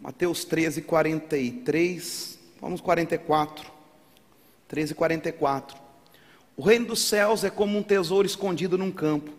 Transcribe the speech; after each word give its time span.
Mateus 0.00 0.44
13, 0.44 0.82
43, 0.82 2.38
vamos 2.60 2.80
44. 2.80 3.70
13, 4.68 4.94
44. 4.94 5.76
O 6.56 6.62
reino 6.62 6.86
dos 6.86 7.00
céus 7.00 7.42
é 7.42 7.50
como 7.50 7.76
um 7.76 7.82
tesouro 7.82 8.26
escondido 8.26 8.78
num 8.78 8.92
campo. 8.92 9.32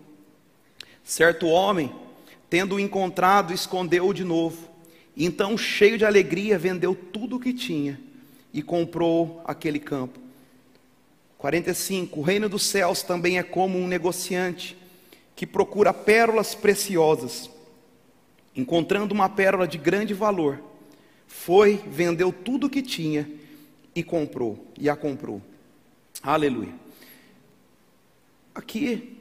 Certo 1.04 1.48
homem, 1.48 1.94
tendo-o 2.50 2.80
encontrado, 2.80 3.54
escondeu-o 3.54 4.14
de 4.14 4.24
novo. 4.24 4.70
Então, 5.16 5.58
cheio 5.58 5.98
de 5.98 6.06
alegria, 6.06 6.58
vendeu 6.58 6.96
tudo 6.96 7.38
o 7.38 7.40
que 7.40 7.54
tinha 7.54 8.00
e 8.54 8.62
comprou 8.62 9.42
aquele 9.46 9.80
campo. 9.80 10.20
45. 11.38 12.20
O 12.20 12.24
reino 12.24 12.50
dos 12.50 12.64
céus 12.64 13.02
também 13.02 13.38
é 13.38 13.44
como 13.44 13.78
um 13.78 13.88
negociante 13.88 14.78
que 15.36 15.48
procura 15.48 15.94
pérolas 15.94 16.54
preciosas. 16.54 17.50
Encontrando 18.60 19.14
uma 19.14 19.30
pérola 19.30 19.66
de 19.66 19.78
grande 19.78 20.14
valor, 20.14 20.62
foi, 21.26 21.78
vendeu 21.88 22.34
tudo 22.34 22.68
o 22.68 22.70
que 22.70 22.82
tinha 22.82 23.26
e 23.96 24.04
comprou, 24.04 24.68
e 24.78 24.90
a 24.90 24.98
comprou. 24.98 25.42
Aleluia. 26.22 26.74
Aqui, 28.54 29.18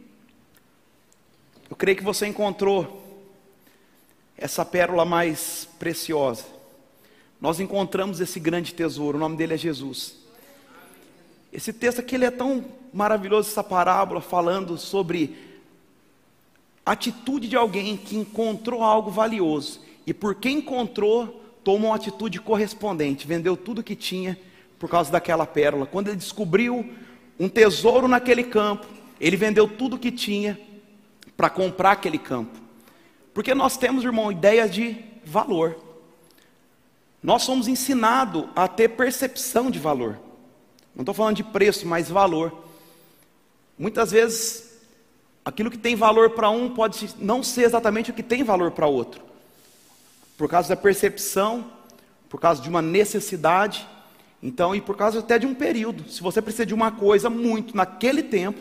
eu 1.70 1.76
creio 1.76 1.96
que 1.96 2.02
você 2.02 2.26
encontrou 2.26 3.00
essa 4.36 4.64
pérola 4.64 5.04
mais 5.04 5.68
preciosa. 5.78 6.44
Nós 7.40 7.60
encontramos 7.60 8.18
esse 8.18 8.40
grande 8.40 8.74
tesouro, 8.74 9.18
o 9.18 9.20
nome 9.20 9.36
dele 9.36 9.54
é 9.54 9.56
Jesus. 9.56 10.16
Esse 11.52 11.72
texto 11.72 12.00
aqui 12.00 12.16
ele 12.16 12.24
é 12.24 12.30
tão 12.32 12.64
maravilhoso, 12.92 13.50
essa 13.50 13.62
parábola, 13.62 14.20
falando 14.20 14.76
sobre 14.76 15.47
atitude 16.92 17.48
de 17.48 17.56
alguém 17.56 17.96
que 17.96 18.16
encontrou 18.16 18.82
algo 18.82 19.10
valioso 19.10 19.80
e 20.06 20.14
porque 20.14 20.48
encontrou, 20.48 21.44
tomou 21.62 21.90
uma 21.90 21.96
atitude 21.96 22.40
correspondente, 22.40 23.26
vendeu 23.26 23.56
tudo 23.56 23.82
que 23.82 23.94
tinha 23.94 24.38
por 24.78 24.88
causa 24.88 25.10
daquela 25.10 25.46
pérola. 25.46 25.86
Quando 25.86 26.08
ele 26.08 26.16
descobriu 26.16 26.88
um 27.38 27.48
tesouro 27.48 28.08
naquele 28.08 28.44
campo, 28.44 28.86
ele 29.20 29.36
vendeu 29.36 29.68
tudo 29.68 29.98
que 29.98 30.10
tinha 30.10 30.58
para 31.36 31.50
comprar 31.50 31.92
aquele 31.92 32.18
campo. 32.18 32.58
Porque 33.34 33.54
nós 33.54 33.76
temos, 33.76 34.02
irmão, 34.04 34.32
ideia 34.32 34.68
de 34.68 34.96
valor. 35.24 35.76
Nós 37.22 37.42
somos 37.42 37.68
ensinados 37.68 38.46
a 38.56 38.66
ter 38.66 38.88
percepção 38.90 39.70
de 39.70 39.78
valor. 39.78 40.18
Não 40.94 41.02
estou 41.02 41.14
falando 41.14 41.36
de 41.36 41.44
preço, 41.44 41.86
mas 41.86 42.08
valor. 42.08 42.64
Muitas 43.78 44.10
vezes, 44.10 44.67
aquilo 45.48 45.70
que 45.70 45.78
tem 45.78 45.96
valor 45.96 46.30
para 46.30 46.50
um 46.50 46.68
pode 46.68 47.08
não 47.18 47.42
ser 47.42 47.62
exatamente 47.62 48.10
o 48.10 48.14
que 48.14 48.22
tem 48.22 48.44
valor 48.44 48.70
para 48.70 48.86
outro. 48.86 49.22
Por 50.36 50.46
causa 50.46 50.68
da 50.68 50.76
percepção, 50.76 51.72
por 52.28 52.38
causa 52.38 52.60
de 52.60 52.68
uma 52.68 52.82
necessidade, 52.82 53.88
então, 54.42 54.74
e 54.74 54.80
por 54.80 54.94
causa 54.94 55.20
até 55.20 55.38
de 55.38 55.46
um 55.46 55.54
período. 55.54 56.08
Se 56.10 56.20
você 56.20 56.42
precisa 56.42 56.66
de 56.66 56.74
uma 56.74 56.92
coisa 56.92 57.30
muito 57.30 57.74
naquele 57.74 58.22
tempo, 58.22 58.60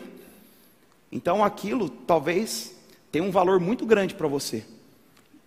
então 1.12 1.44
aquilo 1.44 1.90
talvez 1.90 2.74
tenha 3.12 3.24
um 3.24 3.30
valor 3.30 3.60
muito 3.60 3.84
grande 3.84 4.14
para 4.14 4.26
você. 4.26 4.64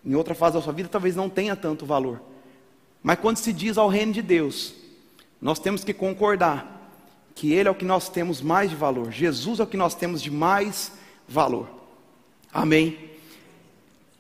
Em 0.05 0.13
outra 0.13 0.35
fase 0.35 0.57
da 0.57 0.61
sua 0.61 0.73
vida, 0.73 0.89
talvez 0.89 1.15
não 1.15 1.27
tenha 1.27 1.55
tanto 1.55 1.87
valor. 1.87 2.21
Mas 3.01 3.19
quando 3.19 3.37
se 3.37 3.51
diz 3.51 3.79
ao 3.79 3.89
reino 3.89 4.13
de 4.13 4.21
Deus, 4.21 4.75
nós 5.41 5.57
temos 5.57 5.83
que 5.83 5.93
concordar 5.93 6.93
que 7.33 7.51
Ele 7.51 7.67
é 7.67 7.71
o 7.71 7.75
que 7.75 7.85
nós 7.85 8.09
temos 8.09 8.41
mais 8.41 8.69
de 8.69 8.75
valor, 8.75 9.11
Jesus 9.11 9.59
é 9.59 9.63
o 9.63 9.67
que 9.67 9.75
nós 9.75 9.95
temos 9.95 10.21
de 10.21 10.29
mais 10.29 11.00
valor. 11.31 11.69
Amém? 12.53 12.97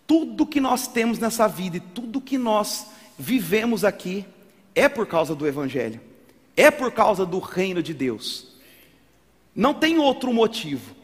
Tudo 0.07 0.45
que 0.45 0.61
nós 0.61 0.87
temos 0.87 1.19
nessa 1.19 1.47
vida 1.47 1.77
e 1.77 1.81
tudo 1.81 2.21
que 2.21 2.37
nós 2.37 2.87
vivemos 3.19 3.83
aqui 3.83 4.25
é 4.73 4.87
por 4.87 5.05
causa 5.05 5.35
do 5.35 5.45
Evangelho, 5.45 5.99
é 6.55 6.71
por 6.71 6.91
causa 6.91 7.25
do 7.25 7.39
reino 7.39 7.83
de 7.83 7.93
Deus. 7.93 8.55
Não 9.53 9.73
tem 9.73 9.99
outro 9.99 10.33
motivo. 10.33 10.95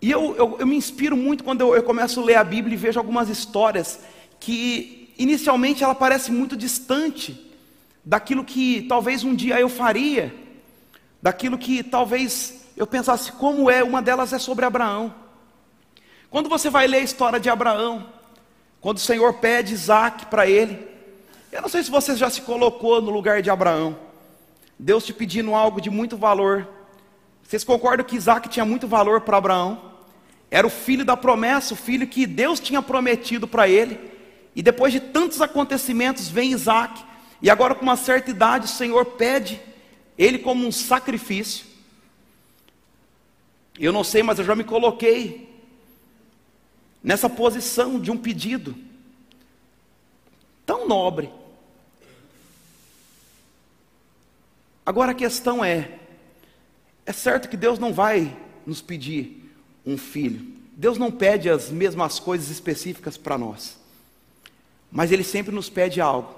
E 0.00 0.10
eu, 0.10 0.34
eu, 0.34 0.56
eu 0.58 0.66
me 0.66 0.76
inspiro 0.76 1.16
muito 1.16 1.44
quando 1.44 1.60
eu, 1.60 1.76
eu 1.76 1.82
começo 1.82 2.20
a 2.20 2.24
ler 2.24 2.36
a 2.36 2.44
Bíblia 2.44 2.74
e 2.74 2.78
vejo 2.78 2.98
algumas 2.98 3.28
histórias 3.28 4.00
que 4.40 5.12
inicialmente 5.18 5.84
ela 5.84 5.94
parece 5.94 6.32
muito 6.32 6.56
distante 6.56 7.38
daquilo 8.04 8.44
que 8.44 8.82
talvez 8.88 9.22
um 9.22 9.34
dia 9.34 9.60
eu 9.60 9.68
faria, 9.68 10.34
daquilo 11.20 11.56
que 11.56 11.84
talvez 11.84 12.61
eu 12.82 12.86
pensasse 12.86 13.30
como 13.30 13.70
é, 13.70 13.84
uma 13.84 14.02
delas 14.02 14.32
é 14.32 14.40
sobre 14.40 14.64
Abraão. 14.64 15.14
Quando 16.28 16.48
você 16.48 16.68
vai 16.68 16.88
ler 16.88 16.96
a 16.96 17.02
história 17.02 17.38
de 17.38 17.48
Abraão, 17.48 18.08
quando 18.80 18.96
o 18.96 19.00
Senhor 19.00 19.34
pede 19.34 19.72
Isaac 19.72 20.26
para 20.26 20.48
ele, 20.48 20.84
eu 21.52 21.62
não 21.62 21.68
sei 21.68 21.84
se 21.84 21.90
você 21.92 22.16
já 22.16 22.28
se 22.28 22.40
colocou 22.40 23.00
no 23.00 23.12
lugar 23.12 23.40
de 23.40 23.50
Abraão. 23.50 23.96
Deus 24.76 25.06
te 25.06 25.14
pedindo 25.14 25.54
algo 25.54 25.80
de 25.80 25.90
muito 25.90 26.16
valor. 26.16 26.68
Vocês 27.44 27.62
concordam 27.62 28.04
que 28.04 28.16
Isaac 28.16 28.48
tinha 28.48 28.64
muito 28.64 28.88
valor 28.88 29.20
para 29.20 29.36
Abraão? 29.36 29.80
Era 30.50 30.66
o 30.66 30.70
filho 30.70 31.04
da 31.04 31.16
promessa, 31.16 31.74
o 31.74 31.76
filho 31.76 32.08
que 32.08 32.26
Deus 32.26 32.58
tinha 32.58 32.82
prometido 32.82 33.46
para 33.46 33.68
ele. 33.68 33.96
E 34.56 34.62
depois 34.62 34.92
de 34.92 34.98
tantos 34.98 35.40
acontecimentos, 35.40 36.28
vem 36.28 36.50
Isaac. 36.50 37.00
E 37.40 37.48
agora, 37.48 37.76
com 37.76 37.84
uma 37.84 37.96
certa 37.96 38.32
idade, 38.32 38.64
o 38.64 38.68
Senhor 38.68 39.04
pede 39.04 39.60
ele 40.18 40.40
como 40.40 40.66
um 40.66 40.72
sacrifício. 40.72 41.70
Eu 43.78 43.92
não 43.92 44.04
sei, 44.04 44.22
mas 44.22 44.38
eu 44.38 44.44
já 44.44 44.54
me 44.54 44.64
coloquei 44.64 45.48
nessa 47.02 47.28
posição 47.28 47.98
de 47.98 48.10
um 48.10 48.16
pedido 48.16 48.76
tão 50.64 50.86
nobre. 50.86 51.30
Agora 54.84 55.12
a 55.12 55.14
questão 55.14 55.64
é: 55.64 55.98
é 57.06 57.12
certo 57.12 57.48
que 57.48 57.56
Deus 57.56 57.78
não 57.78 57.92
vai 57.92 58.36
nos 58.66 58.80
pedir 58.80 59.50
um 59.84 59.96
filho. 59.96 60.52
Deus 60.74 60.98
não 60.98 61.10
pede 61.10 61.50
as 61.50 61.70
mesmas 61.70 62.18
coisas 62.18 62.50
específicas 62.50 63.16
para 63.16 63.38
nós. 63.38 63.78
Mas 64.90 65.12
Ele 65.12 65.24
sempre 65.24 65.54
nos 65.54 65.68
pede 65.68 66.00
algo. 66.00 66.34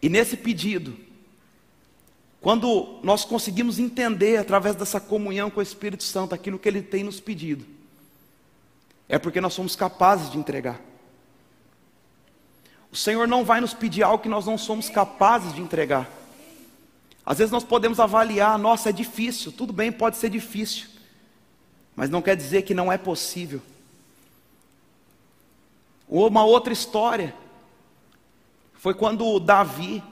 E 0.00 0.08
nesse 0.08 0.36
pedido, 0.36 0.96
quando 2.40 3.00
nós 3.02 3.24
conseguimos 3.24 3.78
entender 3.78 4.36
através 4.36 4.76
dessa 4.76 5.00
comunhão 5.00 5.50
com 5.50 5.60
o 5.60 5.62
Espírito 5.62 6.04
Santo 6.04 6.34
aquilo 6.34 6.58
que 6.58 6.68
Ele 6.68 6.82
tem 6.82 7.02
nos 7.02 7.18
pedido, 7.18 7.64
é 9.08 9.18
porque 9.18 9.40
nós 9.40 9.54
somos 9.54 9.74
capazes 9.74 10.30
de 10.30 10.38
entregar. 10.38 10.80
O 12.90 12.96
Senhor 12.96 13.26
não 13.26 13.44
vai 13.44 13.60
nos 13.60 13.74
pedir 13.74 14.02
algo 14.02 14.22
que 14.22 14.28
nós 14.28 14.46
não 14.46 14.56
somos 14.56 14.88
capazes 14.88 15.52
de 15.52 15.60
entregar. 15.60 16.08
Às 17.24 17.38
vezes 17.38 17.52
nós 17.52 17.64
podemos 17.64 18.00
avaliar, 18.00 18.58
nossa, 18.58 18.88
é 18.88 18.92
difícil, 18.92 19.52
tudo 19.52 19.72
bem, 19.72 19.92
pode 19.92 20.16
ser 20.16 20.30
difícil, 20.30 20.88
mas 21.94 22.08
não 22.08 22.22
quer 22.22 22.36
dizer 22.36 22.62
que 22.62 22.72
não 22.72 22.90
é 22.90 22.96
possível. 22.96 23.60
Uma 26.08 26.44
outra 26.44 26.72
história 26.72 27.34
foi 28.74 28.94
quando 28.94 29.38
Davi 29.38 30.02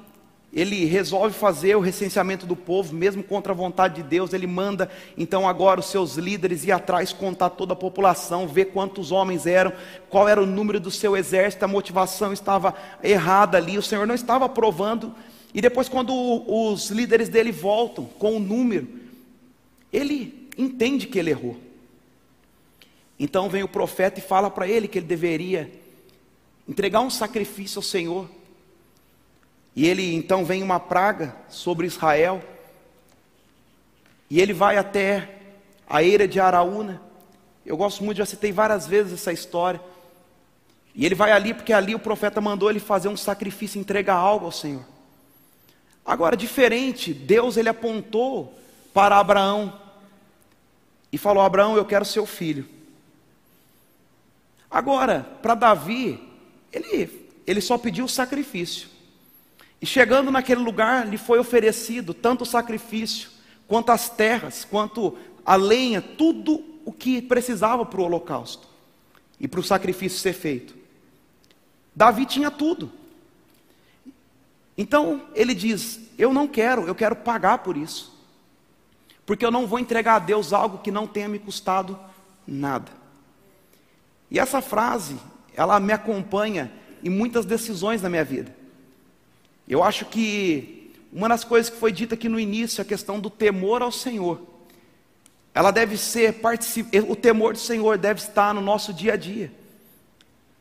ele 0.56 0.87
resolve 0.87 1.37
fazer 1.37 1.77
o 1.77 1.81
recenseamento 1.81 2.47
do 2.47 2.56
povo, 2.56 2.94
mesmo 2.94 3.22
contra 3.22 3.53
a 3.53 3.55
vontade 3.55 3.97
de 3.97 4.03
Deus, 4.03 4.33
ele 4.33 4.47
manda 4.47 4.91
então 5.15 5.47
agora 5.47 5.81
os 5.81 5.87
seus 5.87 6.15
líderes 6.17 6.65
ir 6.65 6.72
atrás, 6.72 7.12
contar 7.12 7.50
toda 7.50 7.75
a 7.75 7.77
população, 7.77 8.49
ver 8.49 8.66
quantos 8.66 9.12
homens 9.12 9.47
eram, 9.47 9.71
qual 10.09 10.27
era 10.27 10.43
o 10.43 10.47
número 10.47 10.81
do 10.81 10.91
seu 10.91 11.15
exército, 11.15 11.66
a 11.66 11.69
motivação 11.69 12.33
estava 12.33 12.75
errada 13.03 13.59
ali, 13.59 13.77
o 13.77 13.83
Senhor 13.83 14.06
não 14.06 14.15
estava 14.15 14.47
aprovando. 14.47 15.15
E 15.53 15.61
depois, 15.61 15.91
quando 15.91 16.15
os 16.50 16.89
líderes 16.89 17.28
dele 17.28 17.53
voltam 17.53 18.06
com 18.19 18.37
o 18.37 18.41
número, 18.41 18.89
ele 19.93 20.49
entende 20.56 21.06
que 21.06 21.19
ele 21.19 21.31
errou. 21.31 21.59
Então 23.21 23.50
vem 23.50 23.62
o 23.62 23.69
profeta 23.69 24.21
e 24.21 24.22
fala 24.22 24.50
para 24.50 24.66
ele 24.66 24.89
que 24.89 24.99
ele 24.99 25.06
deveria 25.06 25.71
entregar 26.66 27.01
um 27.01 27.10
sacrifício 27.10 27.78
ao 27.78 27.83
Senhor. 27.83 28.27
E 29.77 29.87
ele 29.87 30.15
então 30.15 30.43
vem 30.43 30.63
uma 30.63 30.81
praga 30.81 31.37
sobre 31.51 31.87
Israel. 31.87 32.43
E 34.31 34.41
ele 34.41 34.55
vai 34.55 34.78
até 34.78 35.37
a 35.87 36.03
eira 36.03 36.27
de 36.27 36.41
Araúna. 36.41 37.03
Eu 37.65 37.77
gosto 37.77 38.03
muito, 38.03 38.17
já 38.17 38.25
citei 38.25 38.51
várias 38.51 38.87
vezes 38.87 39.13
essa 39.13 39.34
história. 39.34 39.78
E 40.95 41.05
ele 41.05 41.15
vai 41.15 41.31
ali 41.31 41.53
porque 41.53 41.75
ali 41.75 41.95
o 41.95 41.99
profeta 41.99 42.41
mandou 42.41 42.71
ele 42.71 42.81
fazer 42.81 43.09
um 43.09 43.17
sacrifício, 43.19 43.78
entregar 43.78 44.15
algo 44.15 44.47
ao 44.47 44.53
Senhor. 44.53 44.83
Agora, 46.07 46.37
diferente, 46.37 47.13
Deus 47.13 47.59
ele 47.59 47.69
apontou 47.69 48.59
para 48.95 49.19
Abraão 49.19 49.79
e 51.13 51.19
falou: 51.19 51.43
Abraão, 51.43 51.77
eu 51.77 51.84
quero 51.84 52.05
seu 52.07 52.25
filho. 52.25 52.67
Agora, 54.71 55.21
para 55.43 55.55
Davi, 55.55 56.19
ele, 56.72 57.29
ele 57.47 57.61
só 57.61 57.77
pediu 57.77 58.07
o 58.07 58.09
sacrifício. 58.09 58.96
E 59.81 59.87
chegando 59.87 60.31
naquele 60.31 60.61
lugar, 60.61 61.07
lhe 61.07 61.19
foi 61.19 61.39
oferecido 61.39 62.15
tanto 62.15 62.43
o 62.43 62.47
sacrifício, 62.47 63.31
quanto 63.69 63.91
as 63.91 64.09
terras, 64.09 64.65
quanto 64.65 65.17
a 65.45 65.57
lenha, 65.57 66.01
tudo 66.01 66.65
o 66.84 66.93
que 66.93 67.21
precisava 67.21 67.84
para 67.84 68.01
o 68.01 68.05
holocausto 68.05 68.69
e 69.39 69.47
para 69.47 69.61
o 69.61 69.65
sacrifício 69.65 70.19
ser 70.19 70.33
feito. 70.33 70.75
Davi 71.95 72.27
tinha 72.27 72.51
tudo. 72.51 72.91
Então 74.77 75.23
ele 75.34 75.55
diz: 75.55 76.01
Eu 76.19 76.33
não 76.33 76.47
quero, 76.47 76.87
eu 76.87 76.95
quero 76.95 77.17
pagar 77.17 77.59
por 77.59 77.77
isso. 77.77 78.15
Porque 79.25 79.45
eu 79.45 79.51
não 79.51 79.67
vou 79.67 79.79
entregar 79.79 80.17
a 80.17 80.21
Deus 80.21 80.53
algo 80.53 80.79
que 80.79 80.91
não 80.91 81.07
tenha 81.07 81.29
me 81.29 81.39
custado 81.39 81.99
nada. 82.47 82.93
E 84.31 84.39
essa 84.39 84.61
frase, 84.61 85.17
ela 85.55 85.81
me 85.81 85.93
acompanha 85.93 86.72
em 87.03 87.11
muitas 87.11 87.45
decisões 87.45 88.01
da 88.01 88.09
minha 88.09 88.25
vida. 88.25 88.56
Eu 89.68 89.83
acho 89.83 90.04
que 90.04 90.92
uma 91.13 91.28
das 91.28 91.45
coisas 91.45 91.71
que 91.71 91.78
foi 91.78 91.92
dita 91.92 92.15
aqui 92.15 92.28
no 92.28 92.39
início, 92.39 92.83
a 92.83 92.84
questão 92.84 93.18
do 93.18 93.30
temor 93.30 93.83
ao 93.83 93.91
Senhor, 93.91 94.41
ela 95.54 95.71
deve 95.71 95.97
ser, 95.97 96.39
o 97.09 97.16
temor 97.16 97.54
do 97.54 97.59
Senhor 97.59 97.97
deve 97.97 98.21
estar 98.21 98.53
no 98.54 98.60
nosso 98.60 98.92
dia 98.92 99.15
a 99.15 99.16
dia, 99.16 99.51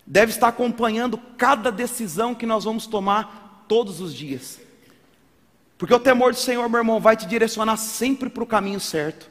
deve 0.06 0.32
estar 0.32 0.48
acompanhando 0.48 1.18
cada 1.38 1.72
decisão 1.72 2.34
que 2.34 2.46
nós 2.46 2.64
vamos 2.64 2.88
tomar 2.88 3.66
todos 3.68 4.00
os 4.00 4.14
dias, 4.14 4.60
porque 5.78 5.94
o 5.94 6.00
temor 6.00 6.32
do 6.32 6.40
Senhor, 6.40 6.70
meu 6.70 6.80
irmão, 6.80 7.02
vai 7.02 7.18
te 7.18 7.26
direcionar 7.26 7.76
sempre 7.76 8.30
para 8.30 8.44
o 8.44 8.48
caminho 8.48 8.80
certo. 8.80 9.30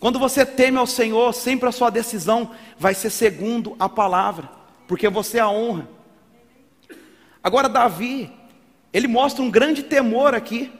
Quando 0.00 0.18
você 0.18 0.44
teme 0.46 0.78
ao 0.78 0.86
Senhor, 0.86 1.32
sempre 1.34 1.68
a 1.68 1.72
sua 1.72 1.90
decisão 1.90 2.50
vai 2.78 2.94
ser 2.94 3.10
segundo 3.10 3.76
a 3.78 3.88
palavra, 3.88 4.48
porque 4.88 5.08
você 5.08 5.38
a 5.38 5.48
honra. 5.48 5.88
Agora, 7.44 7.68
Davi, 7.68 8.32
ele 8.90 9.06
mostra 9.06 9.42
um 9.42 9.50
grande 9.50 9.82
temor 9.82 10.34
aqui. 10.34 10.72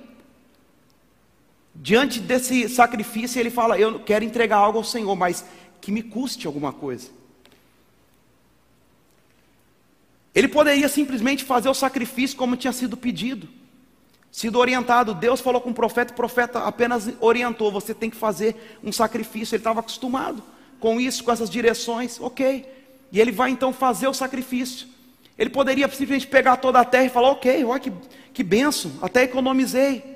Diante 1.74 2.18
desse 2.20 2.70
sacrifício, 2.70 3.38
ele 3.38 3.50
fala: 3.50 3.78
Eu 3.78 4.00
quero 4.00 4.24
entregar 4.24 4.56
algo 4.56 4.78
ao 4.78 4.84
Senhor, 4.84 5.14
mas 5.14 5.44
que 5.78 5.92
me 5.92 6.02
custe 6.02 6.46
alguma 6.46 6.72
coisa. 6.72 7.10
Ele 10.34 10.48
poderia 10.48 10.88
simplesmente 10.88 11.44
fazer 11.44 11.68
o 11.68 11.74
sacrifício 11.74 12.36
como 12.36 12.56
tinha 12.56 12.72
sido 12.72 12.96
pedido, 12.96 13.46
sido 14.32 14.58
orientado. 14.58 15.12
Deus 15.12 15.40
falou 15.40 15.60
com 15.60 15.70
o 15.70 15.74
profeta, 15.74 16.14
o 16.14 16.16
profeta 16.16 16.60
apenas 16.60 17.10
orientou: 17.20 17.70
você 17.70 17.92
tem 17.92 18.08
que 18.08 18.16
fazer 18.16 18.78
um 18.82 18.90
sacrifício. 18.90 19.54
Ele 19.54 19.60
estava 19.60 19.80
acostumado 19.80 20.42
com 20.80 20.98
isso, 20.98 21.22
com 21.22 21.30
essas 21.30 21.50
direções, 21.50 22.18
ok. 22.18 22.66
E 23.12 23.20
ele 23.20 23.30
vai 23.30 23.50
então 23.50 23.70
fazer 23.70 24.08
o 24.08 24.14
sacrifício. 24.14 24.93
Ele 25.38 25.50
poderia 25.50 25.88
simplesmente 25.88 26.26
pegar 26.26 26.56
toda 26.56 26.80
a 26.80 26.84
terra 26.84 27.04
e 27.04 27.10
falar: 27.10 27.30
Ok, 27.30 27.64
olha 27.64 27.80
que, 27.80 27.92
que 28.32 28.42
benção, 28.42 28.92
até 29.02 29.24
economizei. 29.24 30.14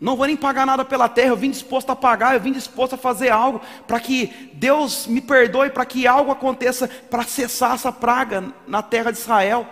Não 0.00 0.16
vou 0.16 0.26
nem 0.26 0.36
pagar 0.36 0.64
nada 0.64 0.82
pela 0.82 1.10
terra, 1.10 1.28
eu 1.28 1.36
vim 1.36 1.50
disposto 1.50 1.90
a 1.90 1.96
pagar, 1.96 2.32
eu 2.32 2.40
vim 2.40 2.52
disposto 2.52 2.94
a 2.94 2.98
fazer 2.98 3.28
algo 3.28 3.60
para 3.86 4.00
que 4.00 4.50
Deus 4.54 5.06
me 5.06 5.20
perdoe, 5.20 5.68
para 5.68 5.84
que 5.84 6.06
algo 6.06 6.30
aconteça 6.30 6.88
para 6.88 7.22
cessar 7.22 7.74
essa 7.74 7.92
praga 7.92 8.44
na 8.66 8.82
terra 8.82 9.10
de 9.10 9.18
Israel. 9.18 9.66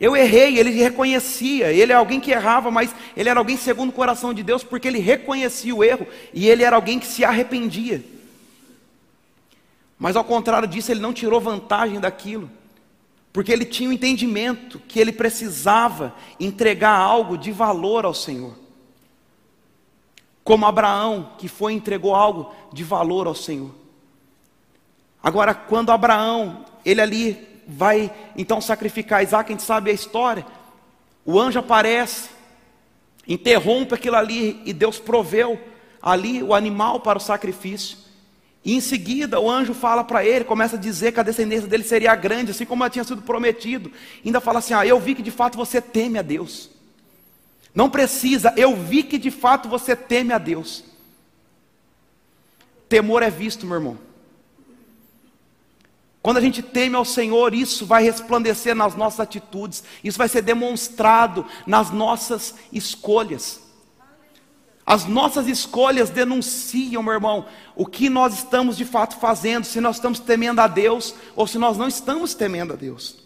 Eu 0.00 0.16
errei, 0.16 0.58
ele 0.58 0.70
reconhecia, 0.70 1.72
ele 1.72 1.92
é 1.92 1.94
alguém 1.94 2.18
que 2.18 2.32
errava, 2.32 2.68
mas 2.68 2.92
ele 3.16 3.28
era 3.28 3.38
alguém 3.38 3.56
segundo 3.56 3.90
o 3.90 3.92
coração 3.92 4.34
de 4.34 4.42
Deus, 4.42 4.64
porque 4.64 4.88
ele 4.88 4.98
reconhecia 4.98 5.72
o 5.72 5.84
erro 5.84 6.04
e 6.32 6.48
ele 6.48 6.64
era 6.64 6.74
alguém 6.74 6.98
que 6.98 7.06
se 7.06 7.24
arrependia. 7.24 8.02
Mas 9.98 10.16
ao 10.16 10.24
contrário 10.24 10.68
disso, 10.68 10.90
ele 10.90 11.00
não 11.00 11.12
tirou 11.12 11.40
vantagem 11.40 12.00
daquilo, 12.00 12.50
porque 13.32 13.52
ele 13.52 13.64
tinha 13.64 13.88
o 13.88 13.92
entendimento 13.92 14.78
que 14.78 15.00
ele 15.00 15.12
precisava 15.12 16.14
entregar 16.38 16.96
algo 16.96 17.38
de 17.38 17.52
valor 17.52 18.04
ao 18.04 18.14
Senhor. 18.14 18.54
Como 20.42 20.66
Abraão, 20.66 21.30
que 21.38 21.48
foi 21.48 21.72
e 21.72 21.76
entregou 21.76 22.14
algo 22.14 22.54
de 22.72 22.84
valor 22.84 23.26
ao 23.26 23.34
Senhor. 23.34 23.74
Agora, 25.22 25.54
quando 25.54 25.90
Abraão, 25.90 26.66
ele 26.84 27.00
ali 27.00 27.48
vai 27.66 28.12
então 28.36 28.60
sacrificar 28.60 29.22
Isaac, 29.22 29.50
a 29.50 29.52
gente 29.54 29.62
sabe 29.62 29.90
a 29.90 29.94
história. 29.94 30.46
O 31.24 31.40
anjo 31.40 31.58
aparece, 31.58 32.28
interrompe 33.26 33.94
aquilo 33.94 34.16
ali 34.16 34.60
e 34.66 34.72
Deus 34.72 34.98
proveu 34.98 35.58
ali 36.02 36.42
o 36.42 36.54
animal 36.54 37.00
para 37.00 37.16
o 37.16 37.20
sacrifício. 37.20 38.03
E 38.64 38.74
em 38.74 38.80
seguida 38.80 39.38
o 39.38 39.50
anjo 39.50 39.74
fala 39.74 40.02
para 40.02 40.24
ele, 40.24 40.44
começa 40.44 40.76
a 40.76 40.78
dizer 40.78 41.12
que 41.12 41.20
a 41.20 41.22
descendência 41.22 41.68
dele 41.68 41.84
seria 41.84 42.14
grande, 42.14 42.52
assim 42.52 42.64
como 42.64 42.88
tinha 42.88 43.04
sido 43.04 43.20
prometido. 43.20 43.92
Ainda 44.24 44.40
fala 44.40 44.60
assim: 44.60 44.72
Ah, 44.72 44.86
eu 44.86 44.98
vi 44.98 45.14
que 45.14 45.22
de 45.22 45.30
fato 45.30 45.56
você 45.58 45.82
teme 45.82 46.18
a 46.18 46.22
Deus. 46.22 46.70
Não 47.74 47.90
precisa, 47.90 48.54
eu 48.56 48.74
vi 48.74 49.02
que 49.02 49.18
de 49.18 49.30
fato 49.30 49.68
você 49.68 49.94
teme 49.94 50.32
a 50.32 50.38
Deus. 50.38 50.84
Temor 52.88 53.22
é 53.22 53.30
visto, 53.30 53.66
meu 53.66 53.76
irmão. 53.76 53.98
Quando 56.22 56.38
a 56.38 56.40
gente 56.40 56.62
teme 56.62 56.96
ao 56.96 57.04
Senhor, 57.04 57.52
isso 57.52 57.84
vai 57.84 58.02
resplandecer 58.02 58.74
nas 58.74 58.94
nossas 58.94 59.20
atitudes, 59.20 59.84
isso 60.02 60.16
vai 60.16 60.28
ser 60.28 60.40
demonstrado 60.40 61.44
nas 61.66 61.90
nossas 61.90 62.54
escolhas. 62.72 63.60
As 64.86 65.06
nossas 65.06 65.46
escolhas 65.46 66.10
denunciam, 66.10 67.02
meu 67.02 67.14
irmão, 67.14 67.46
o 67.74 67.86
que 67.86 68.10
nós 68.10 68.34
estamos 68.34 68.76
de 68.76 68.84
fato 68.84 69.16
fazendo, 69.16 69.64
se 69.64 69.80
nós 69.80 69.96
estamos 69.96 70.20
temendo 70.20 70.60
a 70.60 70.66
Deus 70.66 71.14
ou 71.34 71.46
se 71.46 71.56
nós 71.56 71.78
não 71.78 71.88
estamos 71.88 72.34
temendo 72.34 72.74
a 72.74 72.76
Deus. 72.76 73.16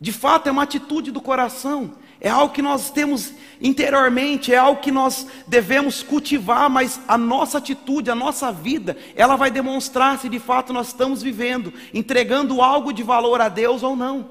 De 0.00 0.12
fato, 0.12 0.48
é 0.48 0.52
uma 0.52 0.64
atitude 0.64 1.10
do 1.12 1.20
coração, 1.20 1.94
é 2.20 2.28
algo 2.28 2.52
que 2.52 2.60
nós 2.60 2.90
temos 2.90 3.32
interiormente, 3.60 4.52
é 4.52 4.58
algo 4.58 4.80
que 4.80 4.90
nós 4.90 5.26
devemos 5.46 6.02
cultivar, 6.02 6.68
mas 6.68 7.00
a 7.06 7.16
nossa 7.16 7.58
atitude, 7.58 8.10
a 8.10 8.14
nossa 8.14 8.50
vida, 8.50 8.96
ela 9.14 9.36
vai 9.36 9.50
demonstrar 9.50 10.18
se 10.18 10.28
de 10.28 10.40
fato 10.40 10.72
nós 10.72 10.88
estamos 10.88 11.22
vivendo, 11.22 11.72
entregando 11.94 12.60
algo 12.60 12.92
de 12.92 13.04
valor 13.04 13.40
a 13.40 13.48
Deus 13.48 13.82
ou 13.82 13.94
não. 13.94 14.30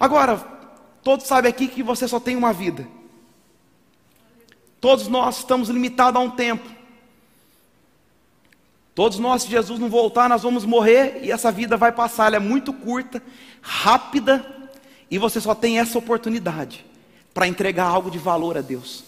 Agora, 0.00 0.38
todos 1.02 1.26
sabem 1.26 1.50
aqui 1.50 1.68
que 1.68 1.82
você 1.82 2.08
só 2.08 2.18
tem 2.18 2.36
uma 2.36 2.52
vida. 2.52 2.97
Todos 4.80 5.08
nós 5.08 5.38
estamos 5.38 5.68
limitados 5.68 6.20
a 6.20 6.24
um 6.24 6.30
tempo. 6.30 6.68
Todos 8.94 9.18
nós, 9.18 9.42
se 9.42 9.48
Jesus 9.48 9.78
não 9.78 9.88
voltar, 9.88 10.28
nós 10.28 10.42
vamos 10.42 10.64
morrer 10.64 11.20
e 11.22 11.30
essa 11.30 11.52
vida 11.52 11.76
vai 11.76 11.92
passar. 11.92 12.26
Ela 12.26 12.36
é 12.36 12.40
muito 12.40 12.72
curta, 12.72 13.22
rápida, 13.60 14.44
e 15.10 15.18
você 15.18 15.40
só 15.40 15.54
tem 15.54 15.78
essa 15.78 15.98
oportunidade 15.98 16.84
para 17.32 17.46
entregar 17.46 17.86
algo 17.86 18.10
de 18.10 18.18
valor 18.18 18.56
a 18.56 18.60
Deus. 18.60 19.04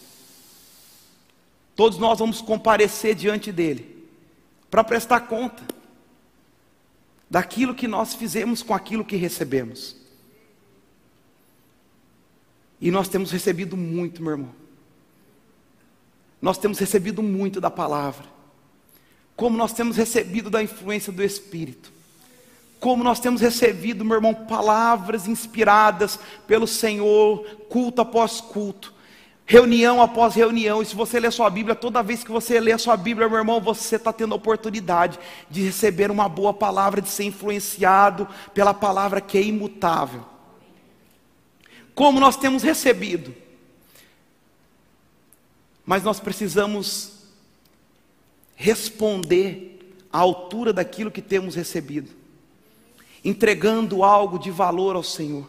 Todos 1.75 1.99
nós 1.99 2.19
vamos 2.19 2.41
comparecer 2.41 3.15
diante 3.15 3.51
dele 3.51 4.07
para 4.71 4.85
prestar 4.85 5.21
conta 5.21 5.63
daquilo 7.29 7.75
que 7.75 7.89
nós 7.89 8.15
fizemos 8.15 8.63
com 8.63 8.75
aquilo 8.75 9.05
que 9.05 9.17
recebemos. 9.17 9.97
E 12.81 12.91
nós 12.91 13.09
temos 13.09 13.31
recebido 13.31 13.77
muito, 13.77 14.23
meu 14.23 14.33
irmão 14.33 14.60
nós 16.41 16.59
temos 16.59 16.79
recebido 16.79 17.23
muito 17.23 17.61
da 17.61 17.71
palavra, 17.71 18.25
como 19.37 19.57
nós 19.57 19.73
temos 19.73 19.97
recebido 19.97 20.51
da 20.51 20.63
influência 20.63 21.13
do 21.13 21.23
Espírito, 21.23 21.93
como 22.79 23.05
nós 23.05 23.21
temos 23.21 23.41
recebido, 23.43 24.05
meu 24.05 24.17
irmão, 24.17 24.35
palavras 24.35 25.29
inspiradas 25.29 26.19
pelo 26.47 26.67
Senhor, 26.67 27.45
culto 27.69 28.01
após 28.01 28.41
culto, 28.41 28.95
reunião 29.45 30.01
após 30.01 30.35
reunião. 30.35 30.81
E 30.81 30.87
se 30.87 30.95
você 30.95 31.21
lê 31.21 31.31
sua 31.31 31.51
Bíblia, 31.51 31.75
toda 31.75 32.03
vez 32.03 32.25
que 32.25 32.31
você 32.31 32.59
lê 32.59 32.73
a 32.73 32.79
sua 32.79 32.97
Bíblia, 32.97 33.29
meu 33.29 33.37
irmão, 33.37 33.61
você 33.61 33.97
está 33.97 34.13
tendo 34.13 34.33
a 34.33 34.37
oportunidade 34.37 35.19
de 35.51 35.63
receber 35.63 36.11
uma 36.11 36.29
boa 36.29 36.55
palavra, 36.55 37.03
de 37.03 37.11
ser 37.11 37.25
influenciado 37.25 38.27
pela 38.55 38.73
palavra 38.73 39.21
que 39.21 39.37
é 39.37 39.43
imutável. 39.43 40.25
Como 41.95 42.19
nós 42.19 42.37
temos 42.37 42.63
recebido 42.63 43.35
mas 45.85 46.03
nós 46.03 46.21
precisamos 46.21 47.13
responder 48.55 49.97
à 50.13 50.19
altura 50.19 50.73
daquilo 50.73 51.11
que 51.11 51.23
temos 51.23 51.55
recebido, 51.55 52.11
entregando 53.25 54.05
algo 54.05 54.39
de 54.39 54.51
valor 54.51 54.97
ao 54.97 55.03
Senhor, 55.03 55.49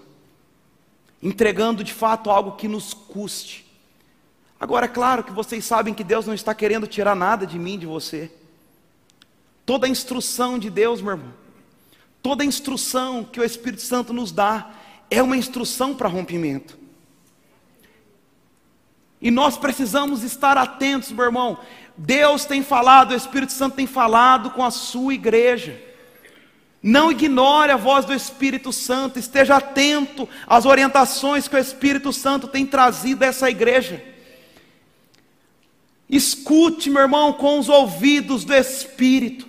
entregando 1.21 1.83
de 1.83 1.93
fato 1.93 2.29
algo 2.29 2.53
que 2.53 2.67
nos 2.67 2.93
custe. 2.93 3.65
Agora, 4.59 4.85
é 4.85 4.89
claro 4.89 5.23
que 5.23 5.31
vocês 5.31 5.65
sabem 5.65 5.93
que 5.93 6.03
Deus 6.03 6.25
não 6.25 6.33
está 6.33 6.53
querendo 6.53 6.87
tirar 6.87 7.15
nada 7.15 7.45
de 7.45 7.57
mim, 7.57 7.77
de 7.77 7.85
você. 7.85 8.31
Toda 9.65 9.87
a 9.87 9.89
instrução 9.89 10.57
de 10.57 10.69
Deus, 10.69 11.01
meu 11.01 11.13
irmão, 11.13 11.33
toda 12.21 12.43
a 12.43 12.45
instrução 12.45 13.23
que 13.23 13.39
o 13.39 13.43
Espírito 13.43 13.81
Santo 13.81 14.13
nos 14.13 14.31
dá, 14.31 14.71
é 15.09 15.21
uma 15.21 15.35
instrução 15.35 15.93
para 15.93 16.07
rompimento. 16.07 16.80
E 19.21 19.29
nós 19.29 19.57
precisamos 19.57 20.23
estar 20.23 20.57
atentos, 20.57 21.11
meu 21.11 21.25
irmão. 21.25 21.59
Deus 21.95 22.45
tem 22.45 22.63
falado, 22.63 23.11
o 23.11 23.15
Espírito 23.15 23.51
Santo 23.51 23.75
tem 23.75 23.85
falado 23.85 24.51
com 24.51 24.63
a 24.63 24.71
sua 24.71 25.13
igreja. 25.13 25.79
Não 26.81 27.11
ignore 27.11 27.71
a 27.71 27.77
voz 27.77 28.05
do 28.05 28.13
Espírito 28.13 28.73
Santo, 28.73 29.19
esteja 29.19 29.57
atento 29.57 30.27
às 30.47 30.65
orientações 30.65 31.47
que 31.47 31.55
o 31.55 31.59
Espírito 31.59 32.11
Santo 32.11 32.47
tem 32.47 32.65
trazido 32.65 33.23
a 33.23 33.27
essa 33.27 33.49
igreja. 33.49 34.03
Escute, 36.09 36.89
meu 36.89 37.03
irmão, 37.03 37.33
com 37.33 37.59
os 37.59 37.69
ouvidos 37.69 38.43
do 38.43 38.53
Espírito. 38.53 39.47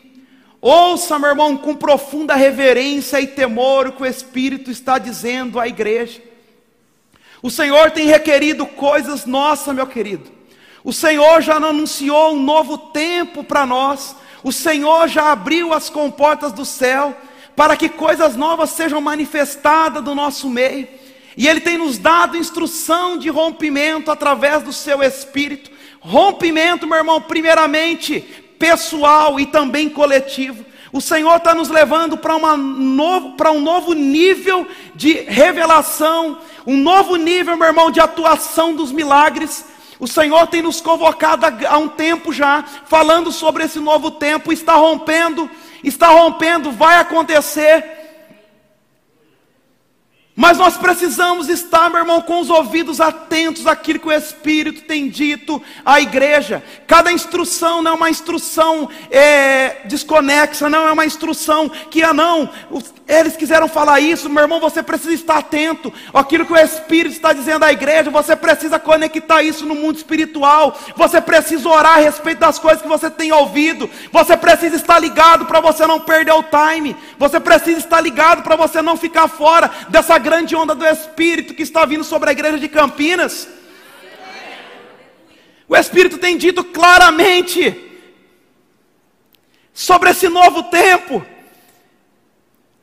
Ouça, 0.60 1.18
meu 1.18 1.30
irmão, 1.30 1.56
com 1.56 1.74
profunda 1.74 2.34
reverência 2.34 3.20
e 3.20 3.26
temor 3.26 3.88
o 3.88 3.92
que 3.92 4.02
o 4.02 4.06
Espírito 4.06 4.70
está 4.70 4.98
dizendo 4.98 5.58
à 5.58 5.66
igreja. 5.66 6.22
O 7.42 7.50
Senhor 7.50 7.90
tem 7.90 8.06
requerido 8.06 8.64
coisas 8.64 9.26
nossas, 9.26 9.74
meu 9.74 9.86
querido. 9.86 10.30
O 10.84 10.92
Senhor 10.92 11.42
já 11.42 11.56
anunciou 11.56 12.34
um 12.34 12.42
novo 12.42 12.78
tempo 12.78 13.42
para 13.42 13.66
nós. 13.66 14.14
O 14.44 14.52
Senhor 14.52 15.08
já 15.08 15.32
abriu 15.32 15.72
as 15.72 15.90
comportas 15.90 16.52
do 16.52 16.64
céu 16.64 17.16
para 17.56 17.76
que 17.76 17.88
coisas 17.88 18.36
novas 18.36 18.70
sejam 18.70 19.00
manifestadas 19.00 20.02
do 20.02 20.14
nosso 20.14 20.48
meio. 20.48 20.86
E 21.36 21.48
Ele 21.48 21.60
tem 21.60 21.78
nos 21.78 21.98
dado 21.98 22.36
instrução 22.36 23.18
de 23.18 23.28
rompimento 23.28 24.10
através 24.10 24.62
do 24.62 24.72
Seu 24.72 25.02
Espírito. 25.02 25.70
Rompimento, 26.00 26.86
meu 26.86 26.98
irmão, 26.98 27.20
primeiramente 27.20 28.20
pessoal 28.56 29.40
e 29.40 29.46
também 29.46 29.88
coletivo. 29.88 30.64
O 30.92 31.00
Senhor 31.00 31.36
está 31.36 31.54
nos 31.54 31.70
levando 31.70 32.18
para 32.18 32.36
novo, 32.38 33.34
um 33.50 33.60
novo 33.60 33.94
nível 33.94 34.66
de 34.94 35.14
revelação, 35.22 36.38
um 36.66 36.76
novo 36.76 37.16
nível, 37.16 37.56
meu 37.56 37.68
irmão, 37.68 37.90
de 37.90 37.98
atuação 37.98 38.74
dos 38.74 38.92
milagres. 38.92 39.64
O 39.98 40.06
Senhor 40.06 40.46
tem 40.48 40.60
nos 40.60 40.82
convocado 40.82 41.46
há 41.66 41.78
um 41.78 41.88
tempo 41.88 42.30
já, 42.30 42.62
falando 42.84 43.32
sobre 43.32 43.64
esse 43.64 43.78
novo 43.78 44.10
tempo, 44.10 44.52
está 44.52 44.74
rompendo, 44.74 45.48
está 45.82 46.08
rompendo, 46.08 46.70
vai 46.70 46.98
acontecer. 46.98 48.01
Mas 50.34 50.56
nós 50.56 50.78
precisamos 50.78 51.50
estar, 51.50 51.90
meu 51.90 51.98
irmão, 51.98 52.22
com 52.22 52.40
os 52.40 52.48
ouvidos 52.48 53.02
atentos 53.02 53.66
àquilo 53.66 53.98
que 53.98 54.08
o 54.08 54.12
Espírito 54.12 54.82
tem 54.82 55.10
dito 55.10 55.60
à 55.84 56.00
igreja. 56.00 56.64
Cada 56.86 57.12
instrução 57.12 57.82
não 57.82 57.92
é 57.92 57.94
uma 57.94 58.08
instrução 58.08 58.88
é, 59.10 59.82
desconexa, 59.84 60.70
não 60.70 60.88
é 60.88 60.92
uma 60.92 61.04
instrução 61.04 61.68
que, 61.68 62.02
ah, 62.02 62.14
não, 62.14 62.48
eles 63.06 63.36
quiseram 63.36 63.68
falar 63.68 64.00
isso, 64.00 64.30
meu 64.30 64.42
irmão, 64.42 64.58
você 64.58 64.82
precisa 64.82 65.12
estar 65.12 65.36
atento 65.36 65.92
àquilo 66.14 66.46
que 66.46 66.52
o 66.54 66.58
Espírito 66.58 67.12
está 67.12 67.34
dizendo 67.34 67.64
à 67.64 67.72
igreja. 67.72 68.10
Você 68.10 68.34
precisa 68.34 68.78
conectar 68.78 69.42
isso 69.42 69.66
no 69.66 69.74
mundo 69.74 69.96
espiritual. 69.96 70.78
Você 70.96 71.20
precisa 71.20 71.68
orar 71.68 71.98
a 71.98 72.00
respeito 72.00 72.38
das 72.38 72.58
coisas 72.58 72.80
que 72.80 72.88
você 72.88 73.10
tem 73.10 73.32
ouvido. 73.32 73.88
Você 74.10 74.34
precisa 74.34 74.76
estar 74.76 74.98
ligado 74.98 75.44
para 75.44 75.60
você 75.60 75.86
não 75.86 76.00
perder 76.00 76.32
o 76.32 76.42
time. 76.44 76.96
Você 77.18 77.38
precisa 77.38 77.80
estar 77.80 78.00
ligado 78.00 78.42
para 78.42 78.56
você 78.56 78.80
não 78.80 78.96
ficar 78.96 79.28
fora 79.28 79.70
dessa 79.90 80.21
grande 80.22 80.56
onda 80.56 80.74
do 80.74 80.86
Espírito 80.86 81.52
que 81.52 81.62
está 81.62 81.84
vindo 81.84 82.04
sobre 82.04 82.30
a 82.30 82.32
igreja 82.32 82.58
de 82.58 82.68
Campinas. 82.68 83.48
O 85.68 85.76
Espírito 85.76 86.16
tem 86.16 86.36
dito 86.36 86.64
claramente 86.64 87.90
sobre 89.74 90.10
esse 90.10 90.28
novo 90.28 90.64
tempo. 90.64 91.24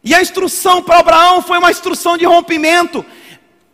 E 0.03 0.13
a 0.13 0.22
instrução 0.22 0.81
para 0.81 1.00
Abraão 1.00 1.41
foi 1.41 1.58
uma 1.58 1.72
instrução 1.72 2.17
de 2.17 2.25
rompimento. 2.25 3.05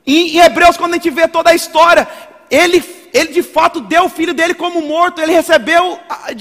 Em, 0.06 0.36
em 0.36 0.40
Hebreus, 0.40 0.78
quando 0.78 0.94
a 0.94 0.98
gente 0.98 1.10
vê 1.10 1.28
toda 1.28 1.50
a 1.50 1.56
história, 1.56 2.08
ele, 2.50 2.84
ele 3.14 3.32
de 3.34 3.44
fato 3.44 3.80
deu 3.82 4.06
o 4.06 4.10
filho 4.10 4.34
dele 4.34 4.54
como 4.54 4.82
morto, 4.82 5.22
ele 5.22 5.32
recebeu 5.32 6.00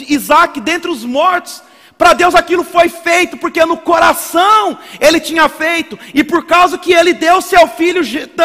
Isaac 0.08 0.60
dentre 0.60 0.90
os 0.90 1.04
mortos. 1.04 1.62
Para 1.96 2.12
Deus 2.12 2.34
aquilo 2.34 2.64
foi 2.64 2.88
feito, 2.88 3.36
porque 3.36 3.64
no 3.64 3.76
coração 3.76 4.76
ele 5.00 5.20
tinha 5.20 5.48
feito, 5.48 5.98
e 6.12 6.24
por 6.24 6.44
causa 6.44 6.76
que 6.76 6.92
ele 6.92 7.12
deu 7.12 7.40
seu 7.40 7.68
filho, 7.68 8.02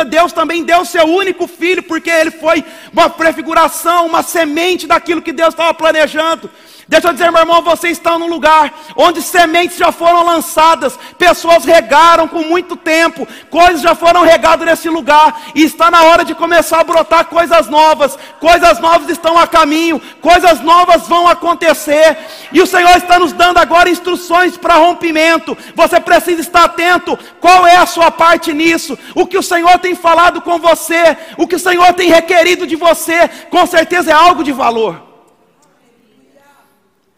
Deus 0.07 0.31
também 0.31 0.63
deu 0.63 0.85
seu 0.85 1.05
único 1.05 1.47
filho, 1.47 1.81
porque 1.81 2.11
ele 2.11 2.29
foi 2.29 2.63
uma 2.93 3.09
prefiguração, 3.09 4.05
uma 4.05 4.21
semente 4.21 4.85
daquilo 4.85 5.21
que 5.21 5.31
Deus 5.31 5.49
estava 5.49 5.73
planejando. 5.73 6.49
Deixa 6.89 7.07
eu 7.07 7.13
dizer, 7.13 7.31
meu 7.31 7.41
irmão, 7.41 7.61
você 7.61 7.89
está 7.89 8.17
num 8.17 8.25
lugar 8.25 8.73
onde 8.95 9.21
sementes 9.21 9.77
já 9.77 9.91
foram 9.91 10.25
lançadas, 10.25 10.97
pessoas 11.19 11.63
regaram 11.63 12.27
com 12.27 12.41
muito 12.41 12.75
tempo, 12.75 13.27
coisas 13.47 13.79
já 13.79 13.93
foram 13.93 14.23
regadas 14.23 14.65
nesse 14.65 14.89
lugar, 14.89 15.39
e 15.53 15.61
está 15.61 15.91
na 15.91 16.01
hora 16.05 16.25
de 16.25 16.33
começar 16.33 16.79
a 16.79 16.83
brotar 16.83 17.25
coisas 17.25 17.67
novas, 17.67 18.17
coisas 18.39 18.79
novas 18.79 19.07
estão 19.07 19.37
a 19.37 19.45
caminho, 19.45 20.01
coisas 20.19 20.61
novas 20.61 21.07
vão 21.07 21.27
acontecer, 21.27 22.17
e 22.51 22.59
o 22.59 22.65
Senhor 22.65 22.97
está 22.97 23.19
nos 23.19 23.33
dando 23.33 23.59
agora 23.59 23.87
instruções 23.87 24.57
para 24.57 24.77
rompimento. 24.77 25.55
Você 25.75 25.99
precisa 25.99 26.41
estar 26.41 26.63
atento, 26.63 27.19
qual 27.39 27.67
é 27.67 27.75
a 27.75 27.85
sua 27.85 28.09
parte 28.09 28.51
nisso, 28.51 28.97
o 29.13 29.27
que 29.27 29.37
o 29.37 29.43
Senhor 29.43 29.77
tem 29.77 29.93
falado 29.93 30.41
com 30.41 30.57
você, 30.57 31.15
o 31.37 31.45
que 31.45 31.55
o 31.55 31.59
Senhor 31.59 31.93
tem 31.93 32.09
requerido 32.09 32.65
de 32.65 32.75
você, 32.75 33.27
com 33.51 33.63
certeza 33.67 34.09
é 34.09 34.13
algo 34.15 34.43
de 34.43 34.51
valor. 34.51 35.08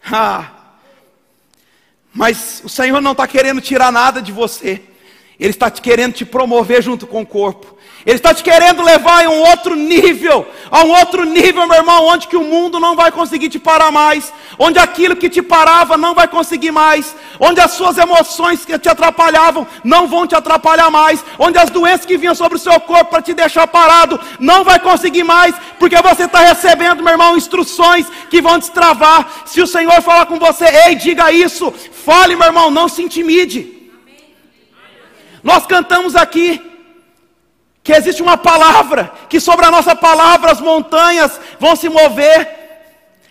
Ah, 0.04 0.50
mas 2.12 2.60
o 2.64 2.68
Senhor 2.68 3.00
não 3.00 3.12
está 3.12 3.26
querendo 3.26 3.60
tirar 3.60 3.90
nada 3.90 4.20
de 4.20 4.32
você, 4.32 4.82
Ele 5.38 5.50
está 5.50 5.70
querendo 5.70 6.14
te 6.14 6.24
promover 6.24 6.82
junto 6.82 7.06
com 7.06 7.22
o 7.22 7.26
corpo. 7.26 7.78
Ele 8.04 8.16
está 8.16 8.34
te 8.34 8.42
querendo 8.42 8.82
levar 8.82 9.24
a 9.24 9.30
um 9.30 9.42
outro 9.42 9.76
nível, 9.76 10.44
a 10.70 10.82
um 10.82 10.90
outro 10.90 11.24
nível, 11.24 11.68
meu 11.68 11.76
irmão, 11.76 12.06
onde 12.06 12.26
que 12.26 12.36
o 12.36 12.42
mundo 12.42 12.80
não 12.80 12.96
vai 12.96 13.12
conseguir 13.12 13.48
te 13.48 13.60
parar 13.60 13.92
mais, 13.92 14.32
onde 14.58 14.78
aquilo 14.80 15.14
que 15.14 15.30
te 15.30 15.40
parava 15.40 15.96
não 15.96 16.12
vai 16.12 16.26
conseguir 16.26 16.72
mais, 16.72 17.14
onde 17.38 17.60
as 17.60 17.72
suas 17.72 17.98
emoções 17.98 18.64
que 18.64 18.76
te 18.76 18.88
atrapalhavam 18.88 19.66
não 19.84 20.08
vão 20.08 20.26
te 20.26 20.34
atrapalhar 20.34 20.90
mais, 20.90 21.24
onde 21.38 21.58
as 21.58 21.70
doenças 21.70 22.04
que 22.04 22.18
vinham 22.18 22.34
sobre 22.34 22.58
o 22.58 22.60
seu 22.60 22.78
corpo 22.80 23.10
para 23.10 23.22
te 23.22 23.34
deixar 23.34 23.68
parado 23.68 24.18
não 24.40 24.64
vai 24.64 24.80
conseguir 24.80 25.22
mais, 25.22 25.54
porque 25.78 25.96
você 26.02 26.24
está 26.24 26.40
recebendo, 26.40 27.04
meu 27.04 27.12
irmão, 27.12 27.36
instruções 27.36 28.06
que 28.28 28.42
vão 28.42 28.58
destravar. 28.58 29.44
Se 29.46 29.62
o 29.62 29.66
Senhor 29.66 30.02
falar 30.02 30.26
com 30.26 30.40
você, 30.40 30.64
ei, 30.86 30.96
diga 30.96 31.30
isso, 31.30 31.72
fale, 32.04 32.34
meu 32.34 32.46
irmão, 32.46 32.68
não 32.68 32.88
se 32.88 33.00
intimide. 33.00 33.92
Nós 35.40 35.66
cantamos 35.66 36.16
aqui 36.16 36.71
que 37.82 37.92
existe 37.92 38.22
uma 38.22 38.36
palavra, 38.36 39.12
que 39.28 39.40
sobre 39.40 39.66
a 39.66 39.70
nossa 39.70 39.94
palavra 39.94 40.52
as 40.52 40.60
montanhas 40.60 41.40
vão 41.58 41.74
se 41.74 41.88
mover, 41.88 42.48